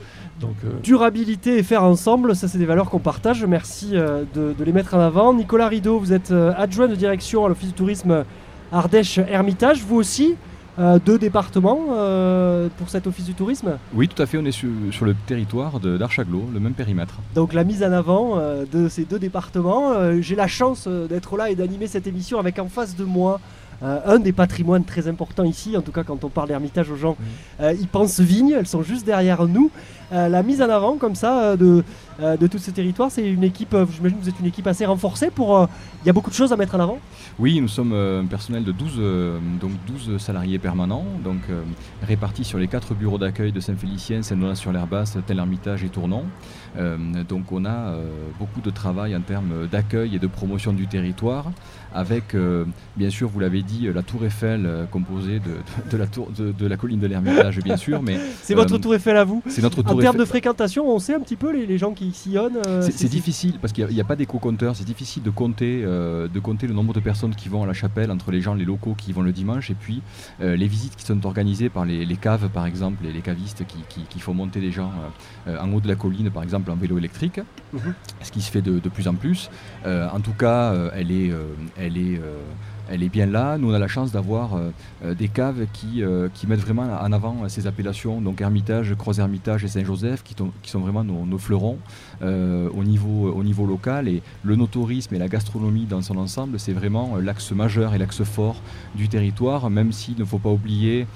[0.41, 3.46] Donc, euh, Durabilité et faire ensemble, ça c'est des valeurs qu'on partage.
[3.46, 5.34] Merci euh, de, de les mettre en avant.
[5.34, 8.26] Nicolas Rideau, vous êtes euh, adjoint de direction à l'Office du tourisme
[8.72, 9.84] Ardèche-Hermitage.
[9.88, 10.36] Vous aussi,
[10.80, 13.78] euh, deux départements euh, pour cet Office du tourisme?
[13.93, 17.15] Oui, tout à fait, on est sur, sur le territoire de- d'Archaglo, le même périmètre.
[17.36, 19.91] Donc la mise en avant euh, de ces deux départements.
[19.93, 23.04] Euh, J'ai la chance euh, d'être là et d'animer cette émission avec en face de
[23.04, 23.39] moi
[23.84, 25.76] euh, un des patrimoines très importants ici.
[25.76, 27.17] En tout cas, quand on parle d'Hermitage aux gens,
[27.60, 28.56] euh, ils pensent vignes.
[28.58, 29.72] Elles sont juste derrière nous.
[30.12, 31.84] Euh, la mise en avant comme ça de,
[32.19, 33.76] de tous ces territoires, c'est une équipe.
[33.91, 35.32] J'imagine que vous êtes une équipe assez renforcée.
[35.32, 35.67] Pour
[36.04, 37.00] il y a beaucoup de choses à mettre en avant.
[37.39, 41.41] Oui, nous sommes un personnel de 12, euh, donc 12 salariés permanents, donc
[42.04, 46.26] répartis sur les quatre bureaux d'accueil de Saint-Félicien, Saint-Donat-sur-l'Herbasse, Tel-Hermitage et Tournon.
[47.28, 47.96] Donc on a
[48.38, 51.52] beaucoup de travail en termes d'accueil et de promotion du territoire,
[51.93, 52.65] avec euh,
[52.97, 56.29] bien sûr, vous l'avez dit, la tour Eiffel euh, composée de, de- de la tour,
[56.38, 59.23] de, de la colline de l'Hermitage, bien sûr, mais C'est Euh, votre tour Eiffel à
[59.23, 59.41] vous.
[59.47, 60.19] c'est notre En tour termes Eiffel.
[60.21, 62.58] de fréquentation, on sait un petit peu les, les gens qui sillonnent.
[62.67, 66.39] euh, C'est- difficile parce qu'il n'y a, pas d'éco-compteur, c'est difficile de compter, euh, de
[66.39, 68.95] compter le nombre de personnes qui vont à la chapelle entre les gens, les locaux
[68.97, 70.01] qui vont le dimanche et puis
[70.41, 73.65] euh, les visites qui sont organisées par les, les caves par exemple et les cavistes
[73.67, 74.91] qui, qui- qui font monter les gens
[75.47, 77.39] euh, euh, en haut de la colline par exemple en vélo électrique,
[78.21, 79.49] Ce qui se fait de, plus en plus.
[79.86, 81.47] Euh, en tout cas, euh, elle est, euh,
[82.89, 83.57] elle est bien là.
[83.57, 84.59] Nous, on a la chance d'avoir
[85.03, 86.03] des caves qui,
[86.47, 90.36] mettent vraiment en avant ces appellations, donc Hermitage, Croix-Hermitage et Saint-Joseph, qui,
[90.69, 91.77] sont vraiment nos, fleurons
[92.21, 94.07] au, niveau, au niveau local.
[94.07, 98.23] Et le no-tourisme et la gastronomie dans son ensemble, c'est vraiment l'axe majeur et l'axe
[98.23, 98.62] fort
[98.95, 101.07] du territoire, même s'il ne faut pas oublier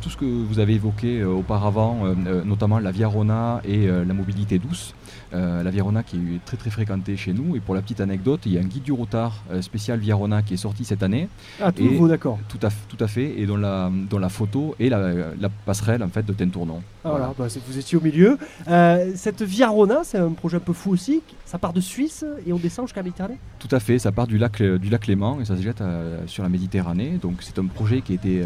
[0.00, 2.04] tout ce que vous avez évoqué auparavant,
[2.44, 4.94] notamment la Via Rona et la mobilité douce.
[5.32, 7.54] Euh, la Via Rona qui est très très fréquentée chez nous.
[7.54, 10.16] Et pour la petite anecdote, il y a un guide du routard euh, spécial Via
[10.16, 11.28] Rona qui est sorti cette année,
[11.62, 12.38] Ah, tout nouveau, d'accord.
[12.48, 16.02] tout à, tout à fait, et dont la, dont la photo est la, la passerelle
[16.02, 16.82] en fait de Tentournon.
[17.04, 18.38] Ah, Voilà, bah, c'est- vous étiez au milieu.
[18.68, 21.22] Euh, cette Via Rona, c'est un projet un peu fou aussi.
[21.46, 23.38] Ça part de Suisse et on descend jusqu'à Méditerranée?
[23.60, 25.82] Tout à fait, ça part du lac, du lac Léman et ça se jette
[26.26, 27.18] sur la Méditerranée.
[27.22, 28.42] Donc c'est un projet qui a été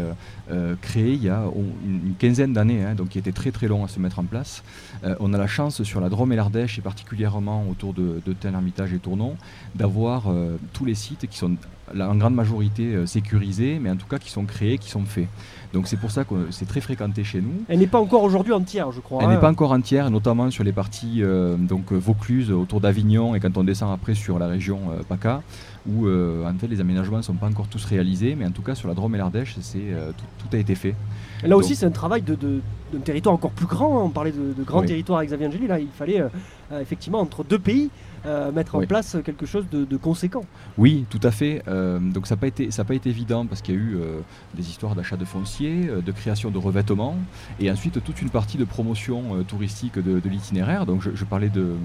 [0.81, 1.43] créé il y a
[1.85, 4.23] une, une quinzaine d'années, hein, donc qui était très très long à se mettre en
[4.23, 4.63] place.
[5.19, 8.53] On a la chance sur la Drôme et l'Ardèche et particulièrement autour de, de Tel,
[8.53, 9.35] Hermitage et Tournon
[9.75, 11.55] d'avoir euh, tous les sites qui sont
[11.93, 15.27] en grande majorité euh, sécurisés, mais en tout cas qui sont créés, qui sont faits.
[15.73, 17.63] Donc c'est pour ça que c'est très fréquenté chez nous.
[17.67, 19.21] Elle n'est pas encore aujourd'hui entière, je crois.
[19.21, 19.33] Elle hein.
[19.33, 23.57] n'est pas encore entière, notamment sur les parties euh, donc Vaucluse autour d'Avignon et quand
[23.57, 25.41] on descend après sur la région euh, PACA.
[25.87, 28.73] où en fait les aménagements ne sont pas encore tous réalisés, mais en tout cas
[28.73, 30.95] sur la Drôme et l'Ardèche, c'est tout, tout, a été fait.
[31.43, 32.61] là aussi, c'est un travail de,
[32.95, 34.05] d'un territoire encore plus grand.
[34.05, 35.67] On parlait de, de grands territoires avec Xavier Angeli.
[35.67, 36.23] Là, il fallait
[36.71, 37.89] effectivement entre deux pays
[38.25, 40.45] euh, mettre en place quelque chose de, conséquent.
[40.77, 41.61] Oui, tout à fait.
[41.67, 44.19] Euh, donc ça n'a pas, été, pas été évident parce qu'il y a eu euh,
[44.55, 47.17] des histoires d'achat de foncier, de création de revêtements
[47.59, 50.85] et ensuite toute une partie de promotion touristique de, l'itinéraire.
[50.85, 51.75] Donc je, parlais de,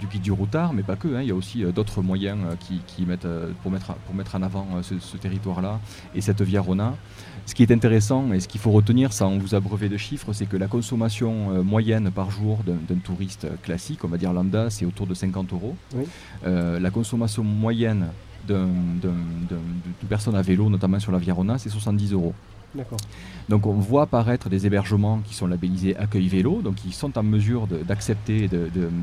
[0.00, 1.08] du guide du routard, mais pas que.
[1.08, 1.22] Hein.
[1.22, 2.38] il y a aussi d'autres moyens
[2.86, 3.28] qui, mettent,
[3.62, 5.78] pour, mettre, pour mettre en avant ce, territoire-là
[6.14, 6.94] et cette Via Rona.
[7.46, 10.46] Ce qui est intéressant et ce qu'il faut retenir, sans vous abreuver de chiffres, c'est
[10.46, 15.06] que la consommation moyenne par jour d'un touriste classique, on va dire lambda, c'est autour
[15.06, 15.76] de 50 euros.
[16.46, 18.06] Euh, la consommation moyenne
[18.46, 19.00] d'une
[20.08, 22.34] personne à vélo, notamment sur la Via c'est 70 euros.
[23.48, 27.22] Donc on voit apparaître des hébergements qui sont labellisés accueil vélo, donc ils sont en
[27.22, 28.48] mesure d'accepter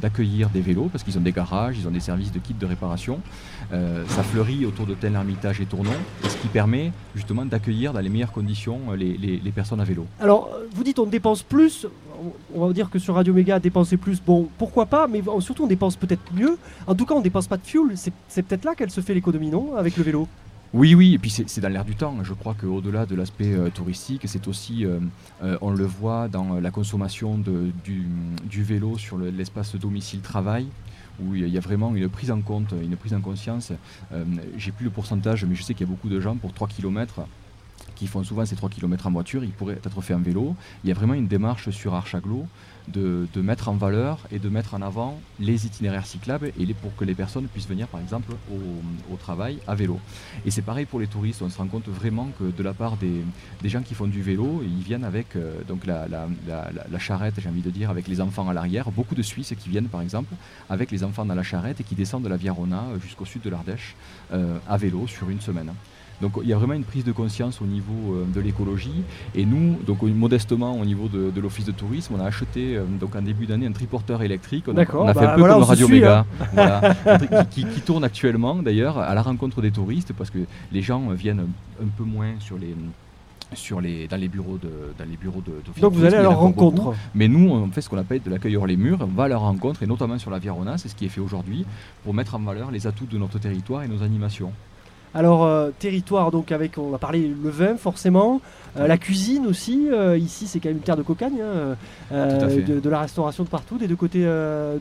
[0.01, 2.65] d'accueillir des vélos parce qu'ils ont des garages, ils ont des services de kits de
[2.65, 3.19] réparation.
[3.73, 5.91] Euh, ça fleurit autour de tel Hermitage et Tournon,
[6.23, 10.05] ce qui permet justement d'accueillir dans les meilleures conditions euh, les, personnes à vélo.
[10.19, 11.85] Alors vous dites on dépense plus,
[12.53, 15.67] on va dire que sur Radio Méga dépenser plus, bon pourquoi pas, mais surtout on
[15.67, 16.57] dépense peut-être mieux.
[16.87, 19.49] En tout cas on dépense pas de fuel, c'est peut-être là qu'elle se fait l'économie
[19.49, 20.27] non avec le vélo?
[20.71, 22.15] Oui, oui, et puis c'est dans l'air du temps.
[22.23, 24.99] Je crois qu'au-delà de l'aspect euh, touristique, c'est aussi, euh,
[25.41, 30.67] euh, on le voit dans la consommation du, vélo sur l'espace domicile-travail
[31.21, 33.73] où il y a vraiment une prise en compte, une prise en conscience.
[34.57, 36.67] J'ai plus le pourcentage, mais je sais qu'il y a beaucoup de gens pour 3
[36.67, 37.25] km
[37.95, 40.55] qui font souvent ces 3 km en voiture, ils pourraient être faits en vélo.
[40.83, 42.45] Il y a vraiment une démarche sur Archaglo
[42.93, 47.05] de, mettre en valeur et de mettre en avant les itinéraires cyclables et pour que
[47.05, 49.99] les personnes puissent venir par exemple au, travail à vélo.
[50.45, 52.95] Et c'est pareil pour les touristes, on se rend compte vraiment que de la part
[52.97, 56.07] des, gens qui font du vélo, ils viennent avec euh, donc la,
[56.99, 58.91] charrette, j'ai envie de dire, avec les enfants à l'arrière.
[58.91, 60.33] Beaucoup de Suisses qui viennent par exemple
[60.69, 63.41] avec les enfants dans la charrette et qui descendent de la Via Rona jusqu'au sud
[63.41, 63.95] de l'Ardèche
[64.33, 65.73] euh, à vélo sur une semaine.
[66.21, 69.03] Donc il y a vraiment une prise de conscience au niveau euh, de l'écologie.
[69.35, 73.15] Et nous, donc modestement au niveau de, l'office de tourisme, on a acheté euh, donc
[73.15, 74.65] en début d'année un triporteur électrique.
[74.67, 76.25] On a, on a fait bah un peu comme Radio Méga,
[76.57, 77.43] hein.
[77.51, 80.39] qui, tourne actuellement d'ailleurs à la rencontre des touristes parce que
[80.71, 81.47] les gens viennent
[81.81, 82.75] un peu moins sur les
[83.53, 86.37] sur les, dans les bureaux de dans les bureaux de, Donc vous allez à leur
[86.37, 86.93] rencontre.
[87.15, 88.99] Mais nous, on fait ce qu'on appelle de l'accueil hors les murs.
[89.01, 91.21] On va à leur rencontre et notamment sur la Virona, c'est ce qui est fait
[91.21, 91.65] aujourd'hui
[92.03, 94.51] pour mettre en valeur les atouts de notre territoire et nos animations.
[95.15, 98.41] Alors, euh, territoire, donc, avec, on va parler le vin, forcément,
[98.77, 99.87] euh, la cuisine aussi.
[99.91, 101.75] Euh, ici, c'est quand même une terre de cocagne, hein,
[102.11, 104.27] de, la restauration de partout, des deux côtés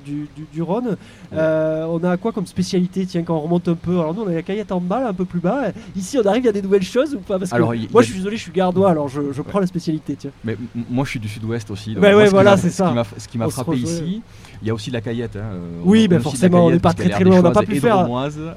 [0.04, 0.96] du, du, Rhône.
[1.32, 3.06] on a quoi comme spécialité?
[3.06, 5.14] Tiens, quand on remonte un peu, alors nous, on a la caillette en bas, un
[5.14, 5.72] peu plus bas.
[5.96, 7.38] Ici, on arrive, il y a des nouvelles choses ou pas?
[7.38, 10.16] Parce que moi, je suis désolé, je suis gardois, alors je, prends la spécialité.
[10.16, 10.30] Tiens.
[10.44, 11.94] Mais moi, je suis du sud-ouest aussi.
[11.94, 12.92] Donc ouais, voilà, c'est ça.
[13.16, 14.22] Ce qui m'a frappé ici,
[14.62, 15.36] il y a aussi la caillette.
[15.36, 18.06] Hein, oui, ben forcément, on n'est pas très très loin, on n'a pas pu faire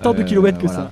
[0.01, 0.91] tant de kilomètres que ça.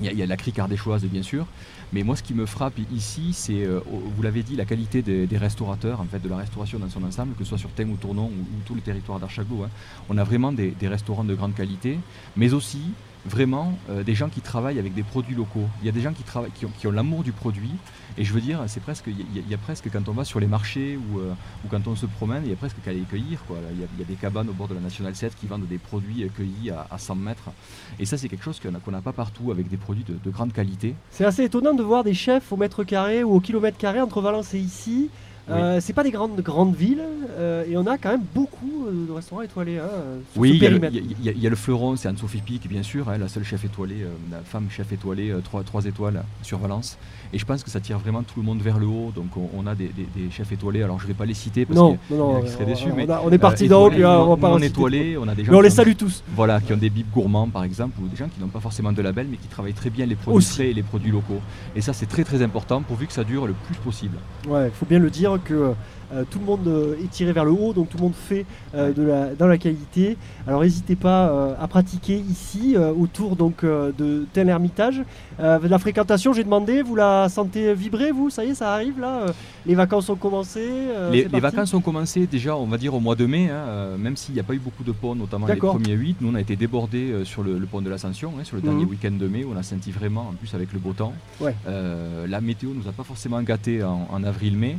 [0.00, 1.46] Il y, a la crique ardéchoise, bien sûr.
[1.92, 5.38] Mais moi, ce qui me frappe ici, c'est, euh, vous l'avez dit, la qualité des,
[5.38, 7.96] restaurateurs, en fait, de la restauration dans son ensemble, que ce soit sur Thème ou
[7.96, 9.62] Tournon ou, tout le territoire d'Archaglo.
[9.62, 9.68] Hein.
[10.08, 11.98] On a vraiment des, restaurants de grande qualité,
[12.36, 12.80] mais aussi
[13.26, 15.68] vraiment euh, des gens qui travaillent avec des produits locaux.
[15.82, 17.72] Il y a des gens qui, travaillent, qui ont l'amour du produit
[18.16, 20.46] et je veux dire, c'est presque, il y, a presque quand on va sur les
[20.46, 21.32] marchés ou, euh,
[21.64, 23.42] ou quand on se promène, il y a presque qu'à les cueillir.
[23.72, 26.28] Il y, a des cabanes au bord de la National 7 qui vendent des produits
[26.36, 27.50] cueillis à, 100 mètres.
[27.98, 30.94] Et ça, c'est quelque chose qu'on n'a pas partout avec des produits de grande qualité.
[31.10, 34.20] C'est assez étonnant de voir des chefs au mètre carré ou au kilomètre carré entre
[34.20, 35.10] Valence et ici.
[35.50, 37.02] Euh, c'est pas des grandes, grandes villes
[37.38, 39.78] euh, et on a quand même beaucoup euh, de restaurants étoilés.
[39.78, 39.88] Hein,
[40.36, 43.62] oui, il y, a le fleuron, c'est Anne-Sophie Pic, bien sûr, hein, la seule chef
[43.64, 46.96] étoilée, la femme chef étoilée, 3, étoiles sur Valence.
[47.32, 49.12] Et je pense que ça tire vraiment tout le monde vers le haut.
[49.14, 49.90] Donc on, a des,
[50.30, 50.82] chefs étoilés.
[50.82, 52.90] Alors je vais pas les citer parce non, qu'il non, qui seraient déçus.
[52.92, 55.44] On, mais on est parti d'en haut, puis on va pas étoilé, on a des
[55.44, 55.52] gens.
[55.52, 56.22] Mais on les salue tous.
[56.34, 58.92] Voilà, qui ont des bips gourmands par exemple, ou des gens qui n'ont pas forcément
[58.92, 61.40] de label, mais qui travaillent très bien les produits frais et les produits locaux.
[61.76, 64.16] Et ça, c'est très très important pourvu que ça dure le plus possible.
[64.48, 65.74] Ouais, il faut bien le dire que
[66.14, 68.44] euh, tout le monde euh, est tiré vers le haut, donc tout le monde fait
[68.74, 70.16] euh, de la, dans la qualité.
[70.46, 75.02] Alors n'hésitez pas à pratiquer ici, autour donc de tel ermitage.
[75.38, 78.30] la fréquentation, j'ai demandé, vous la sentez vibrer, vous?
[78.30, 79.26] Ça y est, ça arrive là
[79.64, 80.68] Les vacances ont commencé
[81.10, 84.34] les, vacances ont commencé déjà, on va dire, au mois de mai, hein, même s'il
[84.34, 86.18] n'y a pas eu beaucoup de ponts, notamment les premiers 8.
[86.20, 88.90] Nous, on a été débordés sur le, pont de l'Ascension, hein, sur le dernier mhm.
[88.90, 91.14] week-end de mai, où on a senti vraiment, en plus avec le beau temps.
[91.40, 94.76] la météo nous a pas forcément gâtés en avril-mai.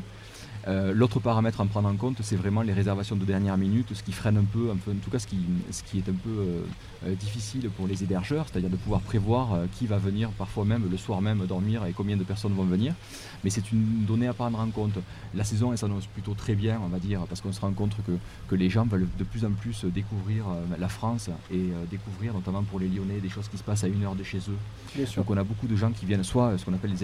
[0.68, 4.02] Euh, l'autre paramètre à prendre en compte, c'est vraiment les réservations de dernière minute, ce
[4.04, 5.38] qui freine un peu, en tout cas ce qui,
[5.72, 9.98] ce qui est un peu difficile pour les hébergeurs, c'est-à-dire de pouvoir prévoir qui va
[9.98, 12.96] venir parfois même le soir même dormir et combien de personnes vont venir.
[13.44, 14.98] Mais c'est une donnée à prendre en compte.
[15.36, 17.96] La saison, elle s'annonce plutôt très bien, on va dire, parce qu'on se rend compte
[18.08, 18.14] que,
[18.48, 20.46] que les gens veulent de plus en plus découvrir
[20.80, 24.04] la France et découvrir, notamment pour les Lyonnais, des choses qui se passent à une
[24.04, 25.06] heure de chez eux.
[25.16, 27.04] Donc on a beaucoup de gens qui viennent, soit ce qu'on appelle les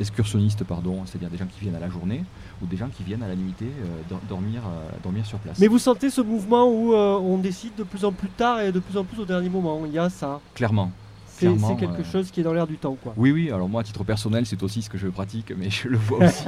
[0.00, 2.22] excursionnistes, pardon, c'est-à-dire des gens qui viennent à la journée,
[2.62, 5.58] ou des gens qui viennent à la nuitée euh, dormir, euh, dormir sur place.
[5.58, 8.72] Mais vous sentez ce mouvement où euh, on décide de plus en plus tard et
[8.72, 10.90] de plus en plus au dernier moment Il y a ça Clairement.
[11.36, 12.96] C'est quelque chose qui est dans l'air du temps.
[13.02, 13.12] Quoi.
[13.16, 13.50] Oui, oui.
[13.50, 16.24] Alors moi, à titre personnel, c'est aussi ce que je pratique, mais je le vois
[16.24, 16.44] aussi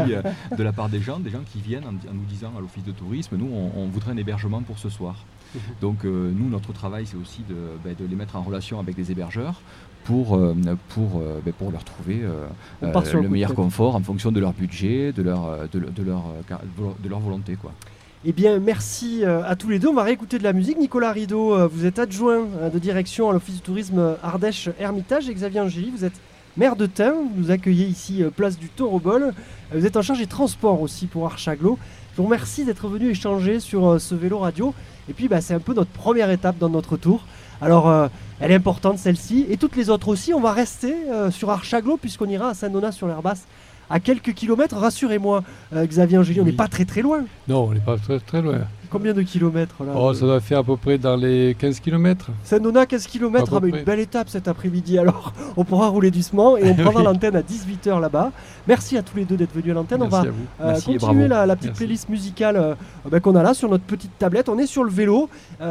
[0.57, 2.92] de la part des gens, des gens qui viennent en, nous disant à l'office de
[2.92, 5.16] tourisme, nous, on, voudrait un hébergement pour ce soir.
[5.55, 5.61] Mhm.
[5.81, 9.11] Donc nous, notre travail, c'est aussi de, ben, de, les mettre en relation avec des
[9.11, 9.61] hébergeurs
[10.06, 10.54] pour, euh,
[10.90, 12.46] pour, euh, ben, pour leur trouver euh,
[12.82, 16.22] le meilleur confort en fonction de leur budget, de leur, de, leur,
[17.02, 17.56] de leur volonté.
[17.56, 17.72] Quoi.
[18.24, 19.88] Eh bien, merci à tous les deux.
[19.88, 20.78] On va réécouter de la musique.
[20.78, 25.28] Nicolas Rideau, vous êtes adjoint de direction à l'Office du tourisme Ardèche Hermitage.
[25.28, 26.18] Et Xavier Angéli, vous êtes
[26.56, 27.12] maire de Tain.
[27.12, 29.32] Vous nous accueillez ici, place du Taureau-Bol.
[29.72, 31.78] Vous êtes en charge des transports aussi pour Archaglo.
[32.12, 34.74] Je vous remercie d'être venu échanger sur ce vélo radio.
[35.08, 37.24] Et puis, bah, c'est un peu notre première étape dans notre tour.
[37.60, 40.34] Alors, elle est importante celle-ci et toutes les autres aussi.
[40.34, 43.44] On va rester euh, sur Archaglo puisqu'on ira à Saint-Donat sur l'Herbasse
[43.88, 44.76] à quelques kilomètres.
[44.76, 45.42] Rassurez-moi,
[45.74, 47.24] euh, Xavier Angéli, on n'est pas très très loin.
[47.48, 48.60] Non, on n'est pas très très loin.
[48.90, 52.31] Combien de kilomètres là Oh, ça doit faire à peu près dans les 15 kilomètres.
[52.44, 55.33] Saint-Nona, 15 kilomètres, ah, une belle étape cet après-midi alors.
[55.57, 58.31] On pourra rouler doucement et on prendra l'antenne à 18h là-bas.
[58.68, 60.03] Merci à tous les deux d'être venus à l'antenne.
[60.03, 60.25] On va
[60.61, 62.75] euh, continuer la, petite playlist musicale euh,
[63.11, 64.49] ben, qu'on a là sur notre petite tablette.
[64.49, 65.29] On est sur le vélo.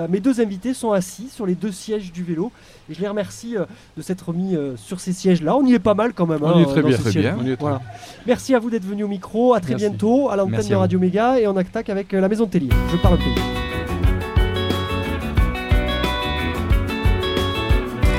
[0.09, 2.51] mes deux invités sont assis sur les deux sièges du vélo.
[2.89, 3.55] Et je les remercie
[3.97, 5.55] de s'être mis sur ces sièges-là.
[5.55, 6.39] On y est pas mal quand même.
[6.41, 6.97] On y est hein, très bien.
[6.97, 7.37] Très bien.
[7.59, 7.81] Voilà.
[8.25, 9.53] Merci à vous d'être venus au micro.
[9.53, 12.49] À très bientôt à l'antenne de Radio Méga et on attaque avec la maison de
[12.49, 12.69] télé.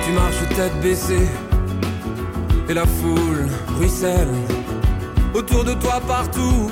[0.05, 1.29] Tu marches tête baissée
[2.69, 4.29] et la foule ruisselle
[5.35, 6.71] autour de toi partout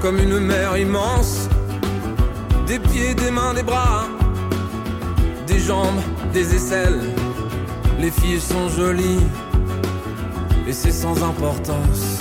[0.00, 1.48] comme une mer immense.
[2.68, 4.06] Des pieds, des mains, des bras,
[5.48, 6.00] des jambes,
[6.32, 7.00] des aisselles.
[7.98, 9.26] Les filles sont jolies
[10.68, 12.15] et c'est sans importance.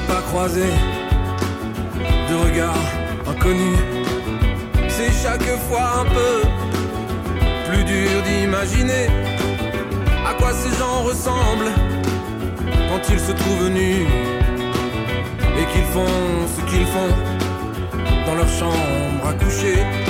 [0.00, 0.72] Pas croiser
[2.28, 2.90] de regards
[3.26, 3.78] inconnus.
[4.88, 6.34] C'est chaque fois un peu
[7.68, 9.06] plus dur d'imaginer
[10.26, 11.72] à quoi ces gens ressemblent
[12.88, 14.06] quand ils se trouvent nus
[15.58, 17.12] et qu'ils font ce qu'ils font
[18.26, 20.05] dans leur chambre à coucher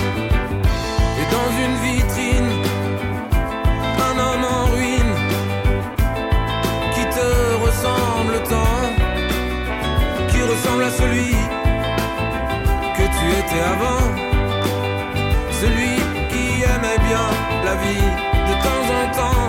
[10.99, 11.33] celui
[12.97, 14.05] que tu étais avant,
[15.61, 15.95] celui
[16.31, 17.27] qui aimait bien
[17.65, 18.09] la vie
[18.49, 19.45] de temps en temps,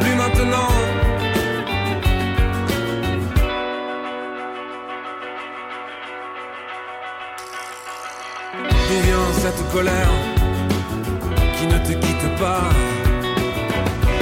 [0.00, 0.68] plus maintenant.
[9.38, 10.10] cette colère
[11.56, 12.68] qui ne te quitte pas?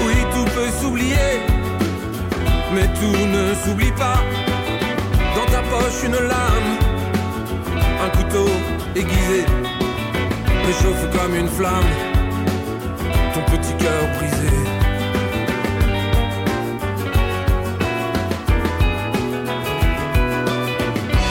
[0.05, 1.41] Oui, tout peut s'oublier,
[2.75, 4.36] mais tout ne s'oublie pas.
[6.05, 6.71] Une lame,
[8.05, 8.49] un couteau
[8.95, 9.45] aiguisé,
[10.67, 11.91] réchauffe comme une flamme
[13.35, 14.55] ton petit cœur brisé.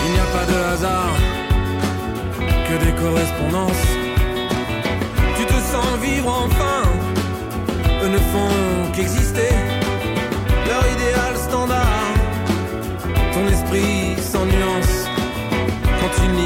[0.06, 1.16] Il n'y a pas de hasard
[2.84, 3.88] des correspondances.
[5.38, 6.84] Tu te sens vivre enfin,
[8.04, 9.54] eux ne font qu'exister.
[10.68, 12.14] Leur idéal standard,
[13.34, 14.05] ton esprit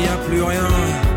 [0.09, 1.08] a plus rien,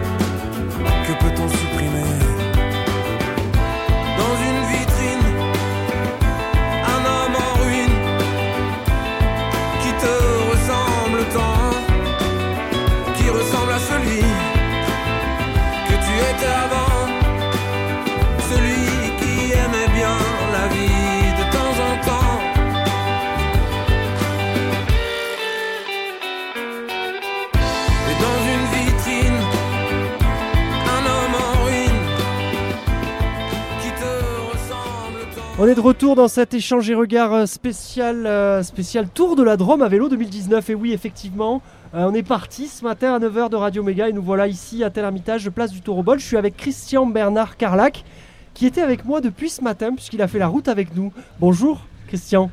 [35.72, 39.80] est de retour dans cet échange et regard spécial, euh, spécial Tour de la Drôme
[39.80, 40.68] à vélo 2019.
[40.68, 41.62] Et oui, effectivement.
[41.94, 44.84] Euh, on est parti ce matin à 9h de Radio Méga et nous voilà ici
[44.84, 48.04] à Tel Hermitage, place du Tour Je suis avec Christian Bernard Carlac.
[48.52, 51.10] qui était avec moi depuis ce matin, puisqu'il a fait la route avec nous.
[51.40, 52.50] Bonjour, Christian.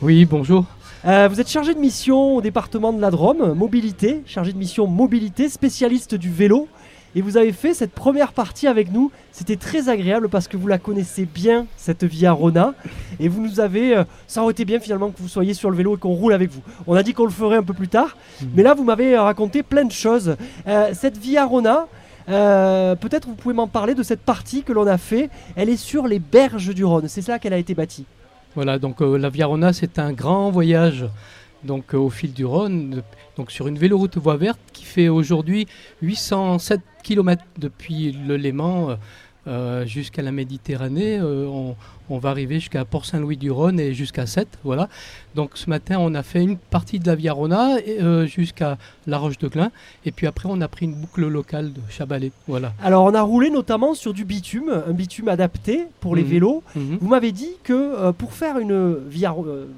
[0.00, 0.64] Oui, bonjour.
[1.04, 4.86] Euh, vous êtes chargé de mission au département de la Drôme, mobilité, chargé de mission
[4.86, 6.68] mobilité, spécialiste du vélo.
[7.14, 9.10] Et vous avez fait cette première partie avec nous.
[9.32, 12.74] C'était très agréable parce que vous la connaissez bien, cette Via Rona.
[13.20, 13.96] Et vous nous avez.
[13.96, 16.32] euh, ça aurait été bien finalement que vous soyez sur le vélo et qu'on roule
[16.32, 16.62] avec vous.
[16.86, 18.16] On a dit qu'on le ferait un peu plus tard.
[18.54, 20.36] Mais là, vous m'avez euh, raconté plein de choses.
[20.66, 21.86] Euh, cette Via Rona,
[22.28, 25.28] euh, peut-être vous pouvez m'en parler de cette partie que l'on a fait.
[25.54, 27.08] Elle est sur les berges du Rhône.
[27.08, 28.06] C'est là qu'elle a été bâtie.
[28.54, 31.06] Voilà, donc la Via Rona, c'est un grand voyage
[31.64, 33.02] donc, euh, au fil du Rhône,
[33.36, 35.66] donc sur une véloroute voie verte qui fait aujourd'hui
[36.02, 38.96] 807 km depuis le Léman
[39.46, 41.18] euh, jusqu'à la Méditerranée.
[41.18, 41.74] Euh, on,
[42.10, 44.58] on va arriver jusqu'à Port-Saint-Louis-du-Rhône et jusqu'à Sète.
[44.64, 44.88] Voilà.
[45.34, 48.76] Donc ce matin, on a fait une partie de la Via Rona et, euh, jusqu'à
[49.06, 49.70] La Roche-de-Glin.
[50.04, 52.32] Et puis après, on a pris une boucle locale de Chabalet.
[52.46, 52.72] Voilà.
[52.82, 56.28] Alors, on a roulé notamment sur du bitume, un bitume adapté pour les Mhm.
[56.28, 56.62] vélos.
[56.76, 56.98] Mhm.
[57.00, 59.34] Vous m'avez dit que pour faire une via,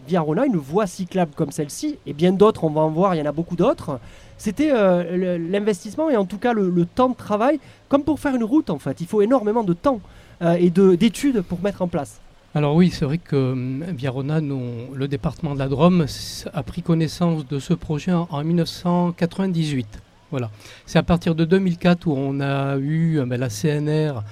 [0.08, 3.18] via Rona, une voie cyclable comme celle-ci, et bien d'autres, on va en voir, il
[3.18, 3.98] y en a beaucoup d'autres,
[4.44, 8.34] c'était euh, l'investissement et en tout cas le, le temps de travail, comme pour faire
[8.34, 9.00] une route en fait.
[9.00, 10.00] Il faut énormément de temps
[10.42, 12.20] euh, et de- d'études pour mettre en place.
[12.54, 16.06] Alors oui, c'est vrai que hum, Viarona, le département de la Drôme,
[16.52, 19.86] a pris connaissance de ce projet en, en 1998.
[20.30, 20.50] Voilà.
[20.86, 24.22] C'est à partir de 2004 où on a eu euh, ben, la CNR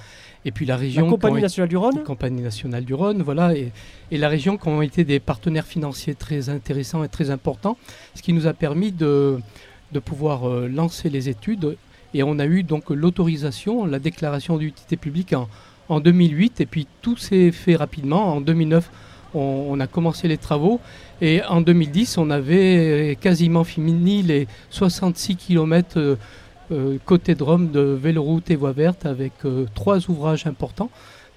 [0.45, 1.07] et puis la La région.
[1.07, 3.71] ont Compagnie nationale du Rhône, Compagnie nationale du Rhône, voilà, et,
[4.11, 7.77] et la région qui ont été des partenaires financiers très intéressants et très importants,
[8.15, 9.39] ce qui nous a permis de,
[9.93, 11.77] de pouvoir euh, lancer les études.
[12.13, 15.47] Et on a eu donc l'autorisation, la déclaration d'utilité publique en,
[15.89, 18.35] en 2008, et puis tout s'est fait rapidement.
[18.35, 18.89] En 2009,
[19.35, 20.79] on, a commencé les travaux,
[21.21, 26.15] et en 2010, on avait quasiment fini les 66 km euh,
[26.71, 29.33] euh, côté Drôme de véloroute et voie verte avec
[29.73, 30.89] trois ouvrages importants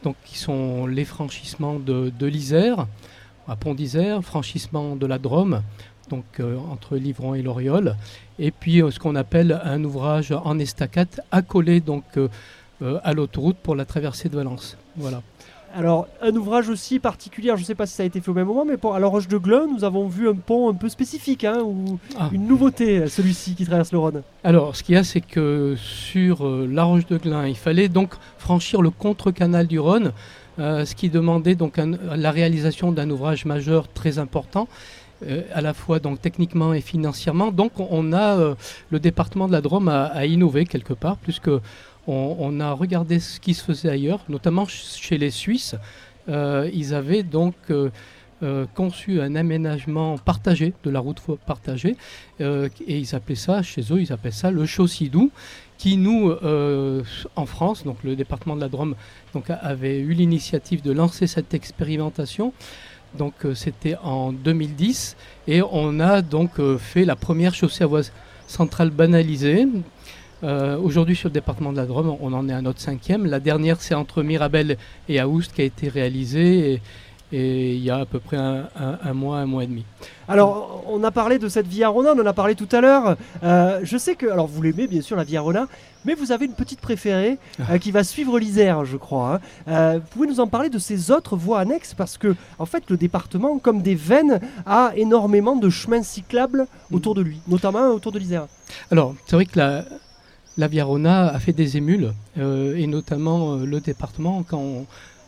[0.06, 2.86] donc qui sont les franchissements de, de l'Isère,
[3.48, 5.62] à Pont d'Isère, franchissement de la Drôme,
[6.10, 7.96] donc euh, entre Livron et Loriol,
[8.38, 12.28] et puis euh, ce qu'on appelle un ouvrage en estacade accolé donc euh,
[13.02, 14.76] à l'autoroute pour la traversée de Valence.
[14.96, 15.22] Voilà.
[15.74, 18.34] alors un ouvrage aussi particulier, je ne sais pas si ça a été fait au
[18.34, 20.74] même moment, mais pour, à la Roche de Glun, nous avons vu un pont un
[20.74, 22.30] peu spécifique, hein, ou Ah.
[22.32, 24.22] une nouveauté, celui-ci qui traverse le Rhône.
[24.44, 28.14] Alors, ce qu'il y a, c'est que sur la Roche de Glin, il fallait donc
[28.38, 30.12] franchir le contre-canal du Rhône,
[30.58, 34.68] ce qui demandait donc un- la réalisation d'un ouvrage majeur très important,
[35.24, 37.50] euh, à la fois donc techniquement et financièrement.
[37.52, 38.55] Donc, on- a euh,
[38.90, 41.48] le département de la Drôme a, innové quelque part, puisque
[42.07, 45.74] on, on a regardé ce qui se faisait ailleurs, notamment ch- chez les Suisses.
[46.29, 47.55] Euh, ils avaient donc
[48.74, 51.96] conçu un aménagement partagé de la route partagée
[52.38, 55.31] et ils appelaient ça, chez eux, ils appellent ça le Chaussidou,
[55.79, 56.31] qui nous,
[57.35, 58.94] en France, donc le département de la Drôme,
[59.33, 62.52] donc, avait eu l'initiative de lancer cette expérimentation.
[63.16, 65.16] Donc euh, c'était en 2010
[65.48, 68.02] et on a donc euh, fait la première chaussée à voie
[68.46, 69.66] centrale banalisée.
[70.44, 73.26] Euh, Aujourd'hui sur le département de la Drôme, on en est à notre cinquième.
[73.26, 74.76] La dernière, c'est entre Mirabel
[75.09, 76.81] et Aoust qui a été réalisée
[77.32, 79.84] et il y a à peu près un, un- un mois, un mois et demi.
[80.28, 83.16] Alors, on a parlé de cette Via Rona, on en a parlé tout à l'heure.
[83.42, 85.66] Euh, je sais que, alors vous l'aimez bien sûr la Via Rona,
[86.04, 87.38] mais vous avez une petite préférée
[87.70, 89.34] euh, qui va suivre l'Isère, je crois.
[89.34, 89.40] hein.
[89.68, 91.94] Euh, vous pouvez nous en parler de ces autres voies annexes?
[91.94, 97.14] Parce que, en fait, le département, comme des veines, a énormément de chemins cyclables autour
[97.14, 98.46] de lui, notamment autour de l'Isère.
[98.90, 99.84] Alors, c'est vrai que la,
[100.58, 104.86] la Viarona a fait des émules, euh, et notamment euh, le département, quand on-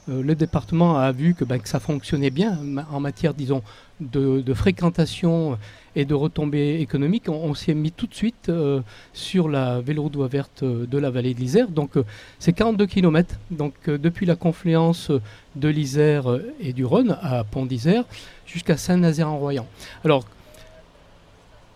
[0.08, 2.58] le département a vu que, ben, ça fonctionnait bien
[2.90, 3.62] en matière, disons,
[4.00, 5.58] de, fréquentation
[5.96, 8.80] et de retombées économiques, on, s'est mis tout de suite euh,
[9.12, 11.68] sur la véloroute verte euh, de la vallée de l'Isère.
[11.68, 12.04] Donc, euh,
[12.38, 13.34] c'est 42 km.
[13.50, 15.20] Donc, euh, depuis la confluence euh,
[15.56, 18.04] de l'Isère euh, et du Rhône à Pont d'Isère
[18.46, 19.66] jusqu'à Saint-Nazaire-en-Royan.
[20.04, 20.24] Alors,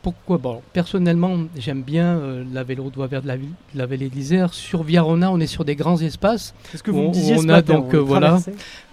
[0.02, 3.36] pourquoi bon, Personnellement, j'aime bien euh, la véloroute voie verte de la,
[3.74, 4.52] la vallée de l'Isère.
[4.52, 6.54] Sur Viarona, on est sur des grands espaces.
[6.70, 8.38] C'est ce que vous On- me disiez on ce a matin, donc, on euh, voilà.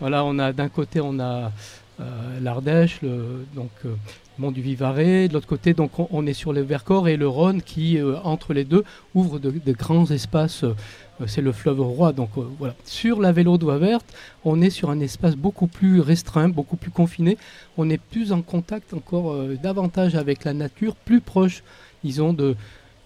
[0.01, 1.51] on a d'un côté, on a
[1.99, 3.89] euh, l'Ardèche, le, donc euh,
[4.37, 5.27] Mont du Vivarais.
[5.27, 8.53] De l'autre côté, donc on, on est sur le Vercors et le Rhône qui, entre
[8.53, 8.83] les deux,
[9.15, 10.63] ouvre de, de grands espaces.
[11.21, 12.13] Euh, c'est le fleuve roi.
[12.13, 12.75] Donc euh, voilà.
[12.85, 14.05] Sur la vélo voie verte,
[14.45, 17.37] on est sur un espace beaucoup plus restreint, beaucoup plus confiné.
[17.77, 21.63] On est plus en contact encore euh, davantage avec la nature, plus proche,
[22.03, 22.55] disons, de,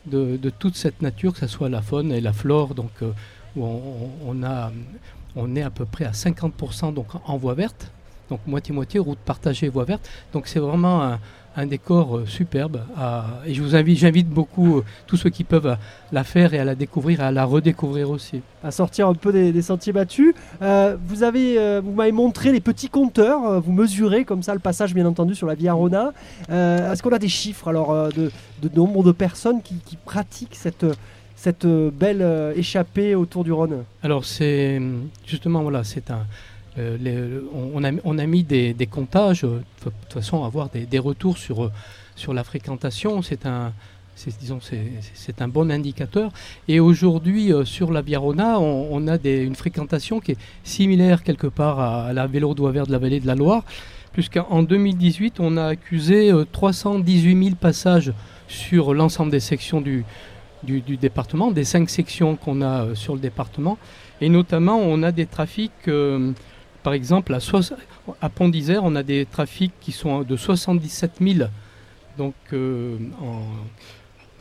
[0.06, 2.76] de, de toute cette nature, que ce soit la faune et la flore.
[2.76, 2.92] Donc
[3.58, 3.82] on-
[4.26, 4.72] on a,
[5.36, 7.92] on est à peu près à 50% donc en voie verte.
[8.30, 10.10] Donc moitié-moitié, route partagée, voie verte.
[10.32, 11.20] Donc c'est vraiment un,
[11.56, 12.82] un décor euh, superbe.
[12.98, 15.78] à- et je vous invite, j'invite beaucoup euh, tous ceux qui peuvent à
[16.12, 18.42] la faire et à la découvrir et à la redécouvrir aussi.
[18.64, 20.34] à sortir un peu des, des sentiers battus.
[20.62, 23.62] Euh, vous avez, vous m'avez montré les petits compteurs.
[23.62, 26.12] vous mesurez comme ça le passage, bien entendu, sur la Via Arona.
[26.50, 28.32] Euh, Est-ce qu'on a des chiffres alors de,
[28.62, 30.86] de nombre de personnes qui, qui pratiquent cette
[31.36, 32.26] cette belle
[32.56, 33.84] échappée autour du Rhône?
[34.02, 34.82] Alors c'est
[35.26, 36.26] justement voilà, c'est un.
[36.78, 41.00] Euh, on, a, on a mis des, comptages, euh, de toute façon avoir des, des
[41.00, 41.72] retours sur, euh,
[42.16, 43.74] sur la fréquentation, c'est un,
[44.40, 46.32] disons, c'est, un bon indicateur.
[46.68, 51.80] Et aujourd'hui sur la Biarrona, on, a des- une fréquentation qui est similaire quelque part
[51.80, 53.64] à, la vélo doigt vert de la vallée de la Loire,
[54.12, 58.14] puisqu'en 2018 on a accusé euh, 318 000 passages
[58.48, 60.06] sur l'ensemble des sections du,
[60.64, 63.78] du, département, des cinq sections qu'on a sur le département.
[64.22, 65.72] Et notamment, on a des trafics,
[66.84, 67.34] par exemple,
[68.22, 71.48] à, Pont d'Isère, on a des trafics qui sont de 77 000
[72.18, 73.40] donc, euh, en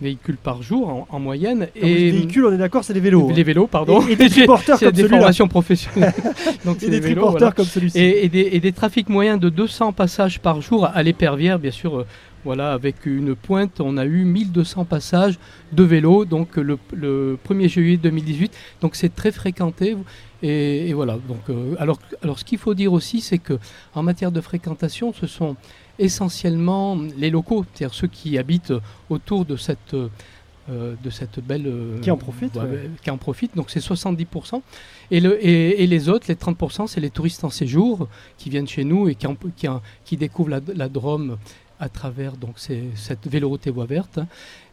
[0.00, 1.68] véhicules par jour en, en moyenne.
[1.80, 3.28] Vous dites véhicules, on est d'accord, c'est des vélos.
[3.30, 3.32] hein.
[3.34, 4.02] Les vélos, pardon.
[4.08, 6.12] Et- et des triporteurs C'est comme des formations professionnelles.
[6.64, 7.52] donc, Et des vélos, triporteurs voilà.
[7.52, 7.98] comme celui-ci.
[7.98, 11.70] Et, et des, et des trafics moyens de 200 passages par jour à l'épervière, bien
[11.70, 12.00] sûr.
[12.00, 12.06] euh,
[12.44, 15.38] voilà, avec une pointe, on a eu 1200 passages
[15.72, 18.52] de vélos, donc le, le 1er juillet 2018.
[18.80, 19.96] Donc c'est très fréquenté.
[20.44, 21.18] Et, et voilà.
[21.28, 23.58] Donc, euh, alors, alors ce qu'il faut dire aussi, c'est que
[23.94, 25.54] en matière de fréquentation, ce sont
[25.98, 28.72] essentiellement les locaux, c'est-à-dire ceux qui habitent
[29.08, 31.66] autour de cette, euh, de cette belle...
[31.66, 32.20] euh, Qui en ouais,
[32.62, 32.90] ouais.
[33.02, 34.60] Qui en profitent, donc c'est 70%.
[35.12, 38.68] Et, le, et, et les autres, les 30%, c'est les touristes en séjour qui viennent
[38.68, 41.36] chez nous et qui, en- qui, en- qui découvrent la, la Drôme
[41.82, 44.20] à travers donc, ces- cette véloroute et voie verte.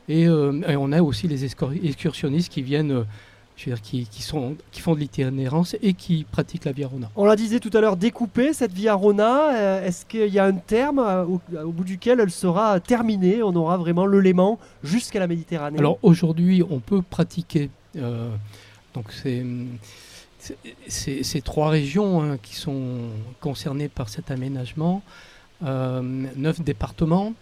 [0.07, 3.03] Et, euh, et on a aussi les excursionnistes qui viennent, euh,
[3.57, 7.09] je veux dire, qui, qui, sont, qui font de l'itinérance et qui pratiquent la Viarona.
[7.15, 9.53] On la disait tout à l'heure, découpée cette Via Rona.
[9.55, 13.55] euh, Est-ce qu'il y a un terme au, au bout duquel elle sera terminée On
[13.55, 15.79] aura vraiment le Léman jusqu'à la Méditerranée?
[15.79, 18.29] Alors aujourd'hui, on peut pratiquer euh,
[18.93, 19.43] donc c'est
[20.87, 22.81] ces trois régions hein, qui sont
[23.41, 25.01] concernées par cet aménagement,
[25.61, 27.33] neuf départements.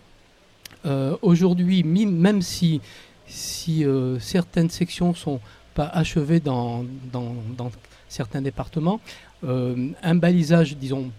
[0.86, 2.82] Euh, aujourd'hui, même si,
[3.28, 5.40] si euh, certaines sections sont
[5.74, 7.72] pas achevées dans, dans- dans
[8.10, 9.00] certains départements,
[9.44, 11.12] euh, un balisage, disons,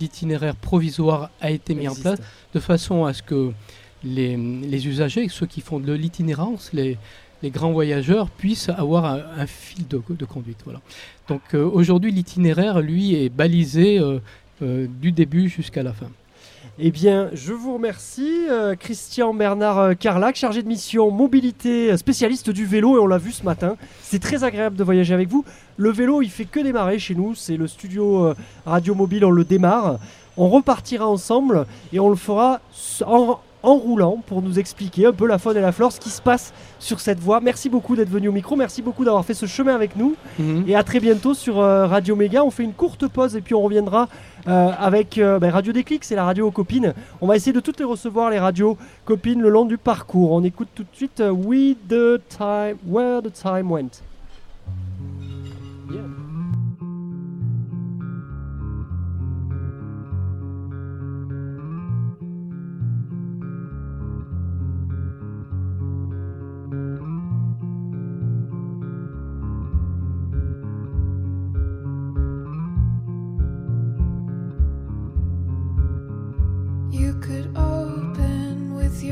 [0.00, 2.18] d'itinéraire provisoire a été mis en place
[2.52, 3.52] de façon à ce que
[4.02, 6.98] les, les usagers, ceux qui font de l'itinérance, les,
[7.42, 10.58] les grands voyageurs, puissent avoir un, un fil de, de conduite.
[10.64, 10.80] Voilà.
[11.28, 14.18] Donc euh, aujourd'hui, l'itinéraire, lui, est balisé euh,
[14.62, 16.10] euh, du début jusqu'à la fin.
[16.76, 21.96] Eh bien, je vous remercie, euh, Christian Bernard euh, Carlac, chargé de mission mobilité, euh,
[21.96, 23.76] spécialiste du vélo, et on l'a vu ce matin.
[24.02, 25.44] C'est très agréable de voyager avec vous.
[25.76, 27.36] Le vélo, il fait que démarrer chez nous.
[27.36, 28.34] C'est le studio euh,
[28.66, 29.98] Radio Mobile, on le démarre.
[30.36, 32.58] On repartira ensemble et on le fera
[33.06, 36.10] en, en roulant pour nous expliquer un peu la faune et la flore, ce qui
[36.10, 37.40] se passe sur cette voie.
[37.40, 38.56] Merci beaucoup d'être venu au micro.
[38.56, 40.16] Merci beaucoup d'avoir fait ce chemin avec nous.
[40.38, 40.64] Mhm.
[40.68, 42.44] Et à très bientôt sur euh, Radio Méga.
[42.44, 44.08] On fait une courte pause et puis on reviendra
[44.46, 46.92] euh, avec euh, ben, Radio Déclic, c'est la radio aux copines.
[47.20, 50.32] On va essayer de toutes les recevoir, les radios copines, le long du parcours.
[50.32, 54.02] On écoute tout de suite euh, We the Time, Where the Time Went.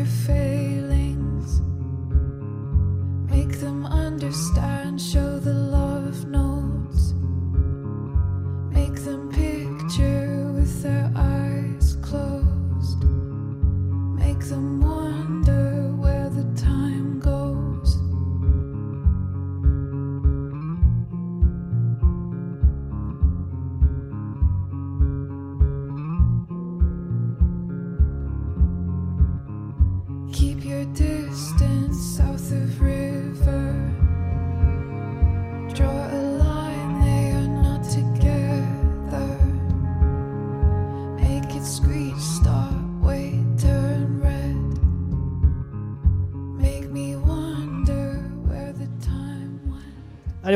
[0.03, 1.61] Your failings,
[3.31, 5.32] make them understand, show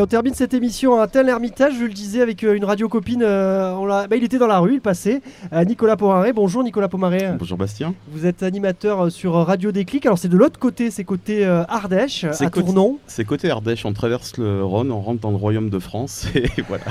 [0.06, 3.22] on termine cette émission à tel Hermitage, je le disais, avec euh, une radio copine.
[3.24, 5.20] euh, on l'a- bah, il était dans la rue, il passait.
[5.52, 6.32] Euh, Nicolas Pomaré.
[6.32, 7.30] Bonjour Nicolas Pomaré.
[7.36, 7.92] Bonjour Bastien.
[8.12, 10.06] Vous êtes animateur euh, sur Radio Déclic.
[10.06, 12.98] Alors c'est de l'autre côté, c'est côté euh, Ardèche, C'est à côté- Tournon.
[13.08, 16.48] C'est côté Ardèche, on traverse le Rhône, on rentre dans le royaume de France et
[16.68, 16.84] voilà.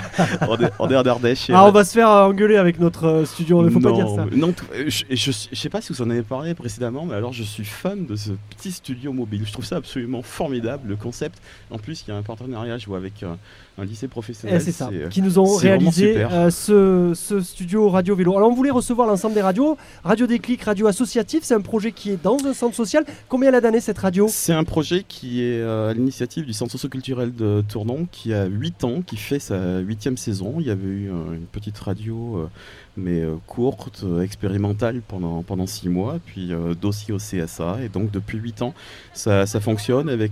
[0.50, 1.50] on, est, on est en Ardèche.
[1.50, 3.80] et Ah, on va se faire euh, engueuler avec notre euh, studio, il ne faut
[3.80, 4.26] pas dire ça.
[4.36, 7.16] Non, tout- euh, je, je, je sais pas si vous en avez parlé précédemment, mais
[7.16, 9.44] alors je suis fan de ce petit studio mobile.
[9.46, 11.38] Je trouve ça absolument formidable, le concept.
[11.72, 13.36] En plus, il y a un partenariat, je vois, avec euh,
[13.78, 14.58] un lycée professionnel.
[14.58, 18.36] Eh, c'est ça, euh, qui nous ont réalisé euh, ce, ce studio Radio Vélo.
[18.38, 19.78] Alors on voulait recevoir l'ensemble des radios.
[20.04, 23.06] Radio Déclic, Radio Associatif, c'est un projet qui est dans un centre social.
[23.28, 24.28] Combien elle a d'années cette radio?
[24.30, 28.46] C'est un projet qui est euh, à l'initiative du Centre socioculturel de Tournon, qui a
[28.46, 30.56] 8 ans, qui fait sa huitième saison.
[30.60, 32.48] Il y avait eu une petite radio,
[32.98, 37.78] mais euh, courte, euh, expérimentale pendant, pendant 6 mois, puis euh, dossier au CSA.
[37.84, 38.74] Et donc depuis 8 ans,
[39.14, 40.32] ça, ça fonctionne avec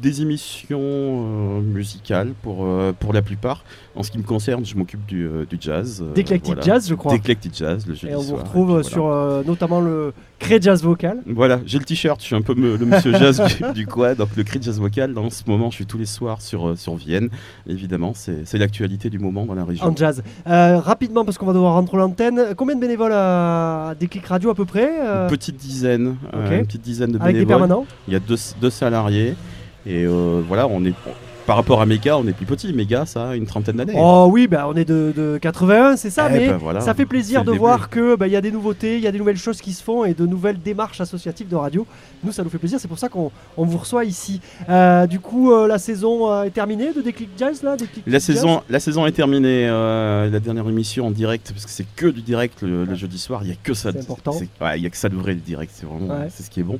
[0.00, 3.64] des émissions musicales pour, pour la plupart.
[3.94, 6.02] En ce qui me concerne, je m'occupe du, euh, du jazz.
[6.02, 6.62] euh, D'Eclectic voilà.
[6.62, 7.12] Jazz, je crois.
[7.12, 8.82] D'Eclectic Jazz, le jeudi Et on vous retrouve voilà.
[8.84, 11.18] sur euh, notamment le Cré Jazz Vocal.
[11.26, 14.14] Voilà, j'ai le t-shirt, je suis un peu me- le monsieur jazz du, du coin,
[14.14, 15.16] donc le de jazz vocal.
[15.18, 17.28] En ce moment, je suis tous les soirs sur, sur Vienne.
[17.68, 19.84] Évidemment, c'est l'actualité du moment dans la région.
[19.86, 20.22] En jazz.
[20.46, 22.40] Rapidement, parce qu'on va devoir rentrer l'antenne.
[22.56, 26.52] Combien de bénévoles à Déclic Radio à peu près Une petite dizaine, euh, Ok.
[26.60, 27.58] une petite dizaine de Avec des bénévoles.
[27.68, 29.34] permanents Il y a deux, deux salariés.
[29.86, 30.94] Et euh, voilà, on est,
[31.46, 32.72] par rapport à Méga, on est plus petit.
[32.72, 33.94] Méga, ça a une trentaine d'années.
[33.96, 36.94] Oh oui, bah, on est de, de 81, c'est ça, Eh mais ben voilà, ça
[36.94, 39.18] fait plaisir de le voir que bah, y a des nouveautés, il y a des
[39.18, 41.86] nouvelles choses qui se font et de nouvelles démarches associatives de radio.
[42.24, 44.40] Nous, ça nous fait plaisir, c'est pour ça qu'on on vous reçoit ici.
[44.68, 48.12] Euh, du coup, euh, la saison euh, est terminée de Déclic Jazz là Déclic La
[48.14, 49.66] Jazz saison, la saison est terminée.
[49.68, 53.18] euh, la dernière émission en direct, parce que c'est que du direct le, le jeudi
[53.18, 53.40] soir.
[53.42, 53.90] Il y a que ça.
[53.92, 54.32] C'est important.
[54.60, 55.72] ouais, il y a que ça de vrai le direct.
[55.74, 56.28] C'est vraiment, Ouais.
[56.30, 56.78] c'est ce qui est bon.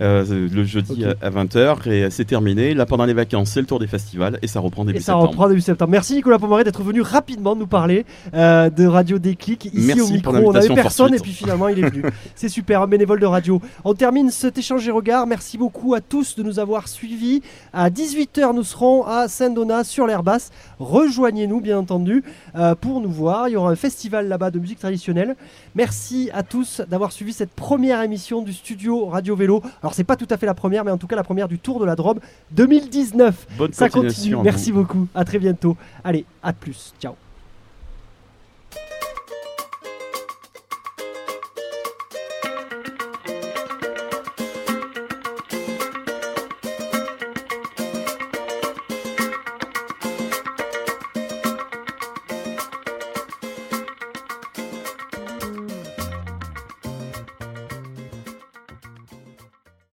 [0.00, 2.74] Le jeudi à, à 20h et c'est terminé.
[2.74, 3.99] Là, pendant les vacances, c'est le tour des festivals
[4.42, 5.28] et ça reprend début Et ça septembre.
[5.30, 5.90] reprend début septembre.
[5.90, 10.08] Merci Nicolas Pomaré d'être venu rapidement nous parler euh, de Radio Déclic ici Merci au
[10.08, 10.30] micro.
[10.32, 12.02] On avait l'invitation personne et puis finalement il est venu.
[12.34, 13.60] C'est super, un bénévole de radio.
[13.84, 15.26] On termine cet échange et regard.
[15.26, 17.42] Merci beaucoup à tous de nous avoir suivis.
[17.72, 20.50] À 18h, nous serons à Saint-Donat sur l'air basse.
[20.78, 22.24] Rejoignez-nous bien entendu
[22.56, 23.48] euh, pour nous voir.
[23.48, 25.36] Il y aura un festival là-bas de musique traditionnelle.
[25.74, 29.62] Merci à tous d'avoir suivi cette première émission du studio Radio Vélo.
[29.82, 31.58] Alors c'est pas tout à fait la première, mais en tout cas la première du
[31.58, 32.18] Tour de la Drôme
[32.52, 33.46] 2019.
[33.58, 34.36] Bonne Ça continue.
[34.42, 35.08] Merci beaucoup.
[35.14, 35.76] À très bientôt.
[36.04, 36.94] Allez, à plus.
[37.00, 37.14] Ciao.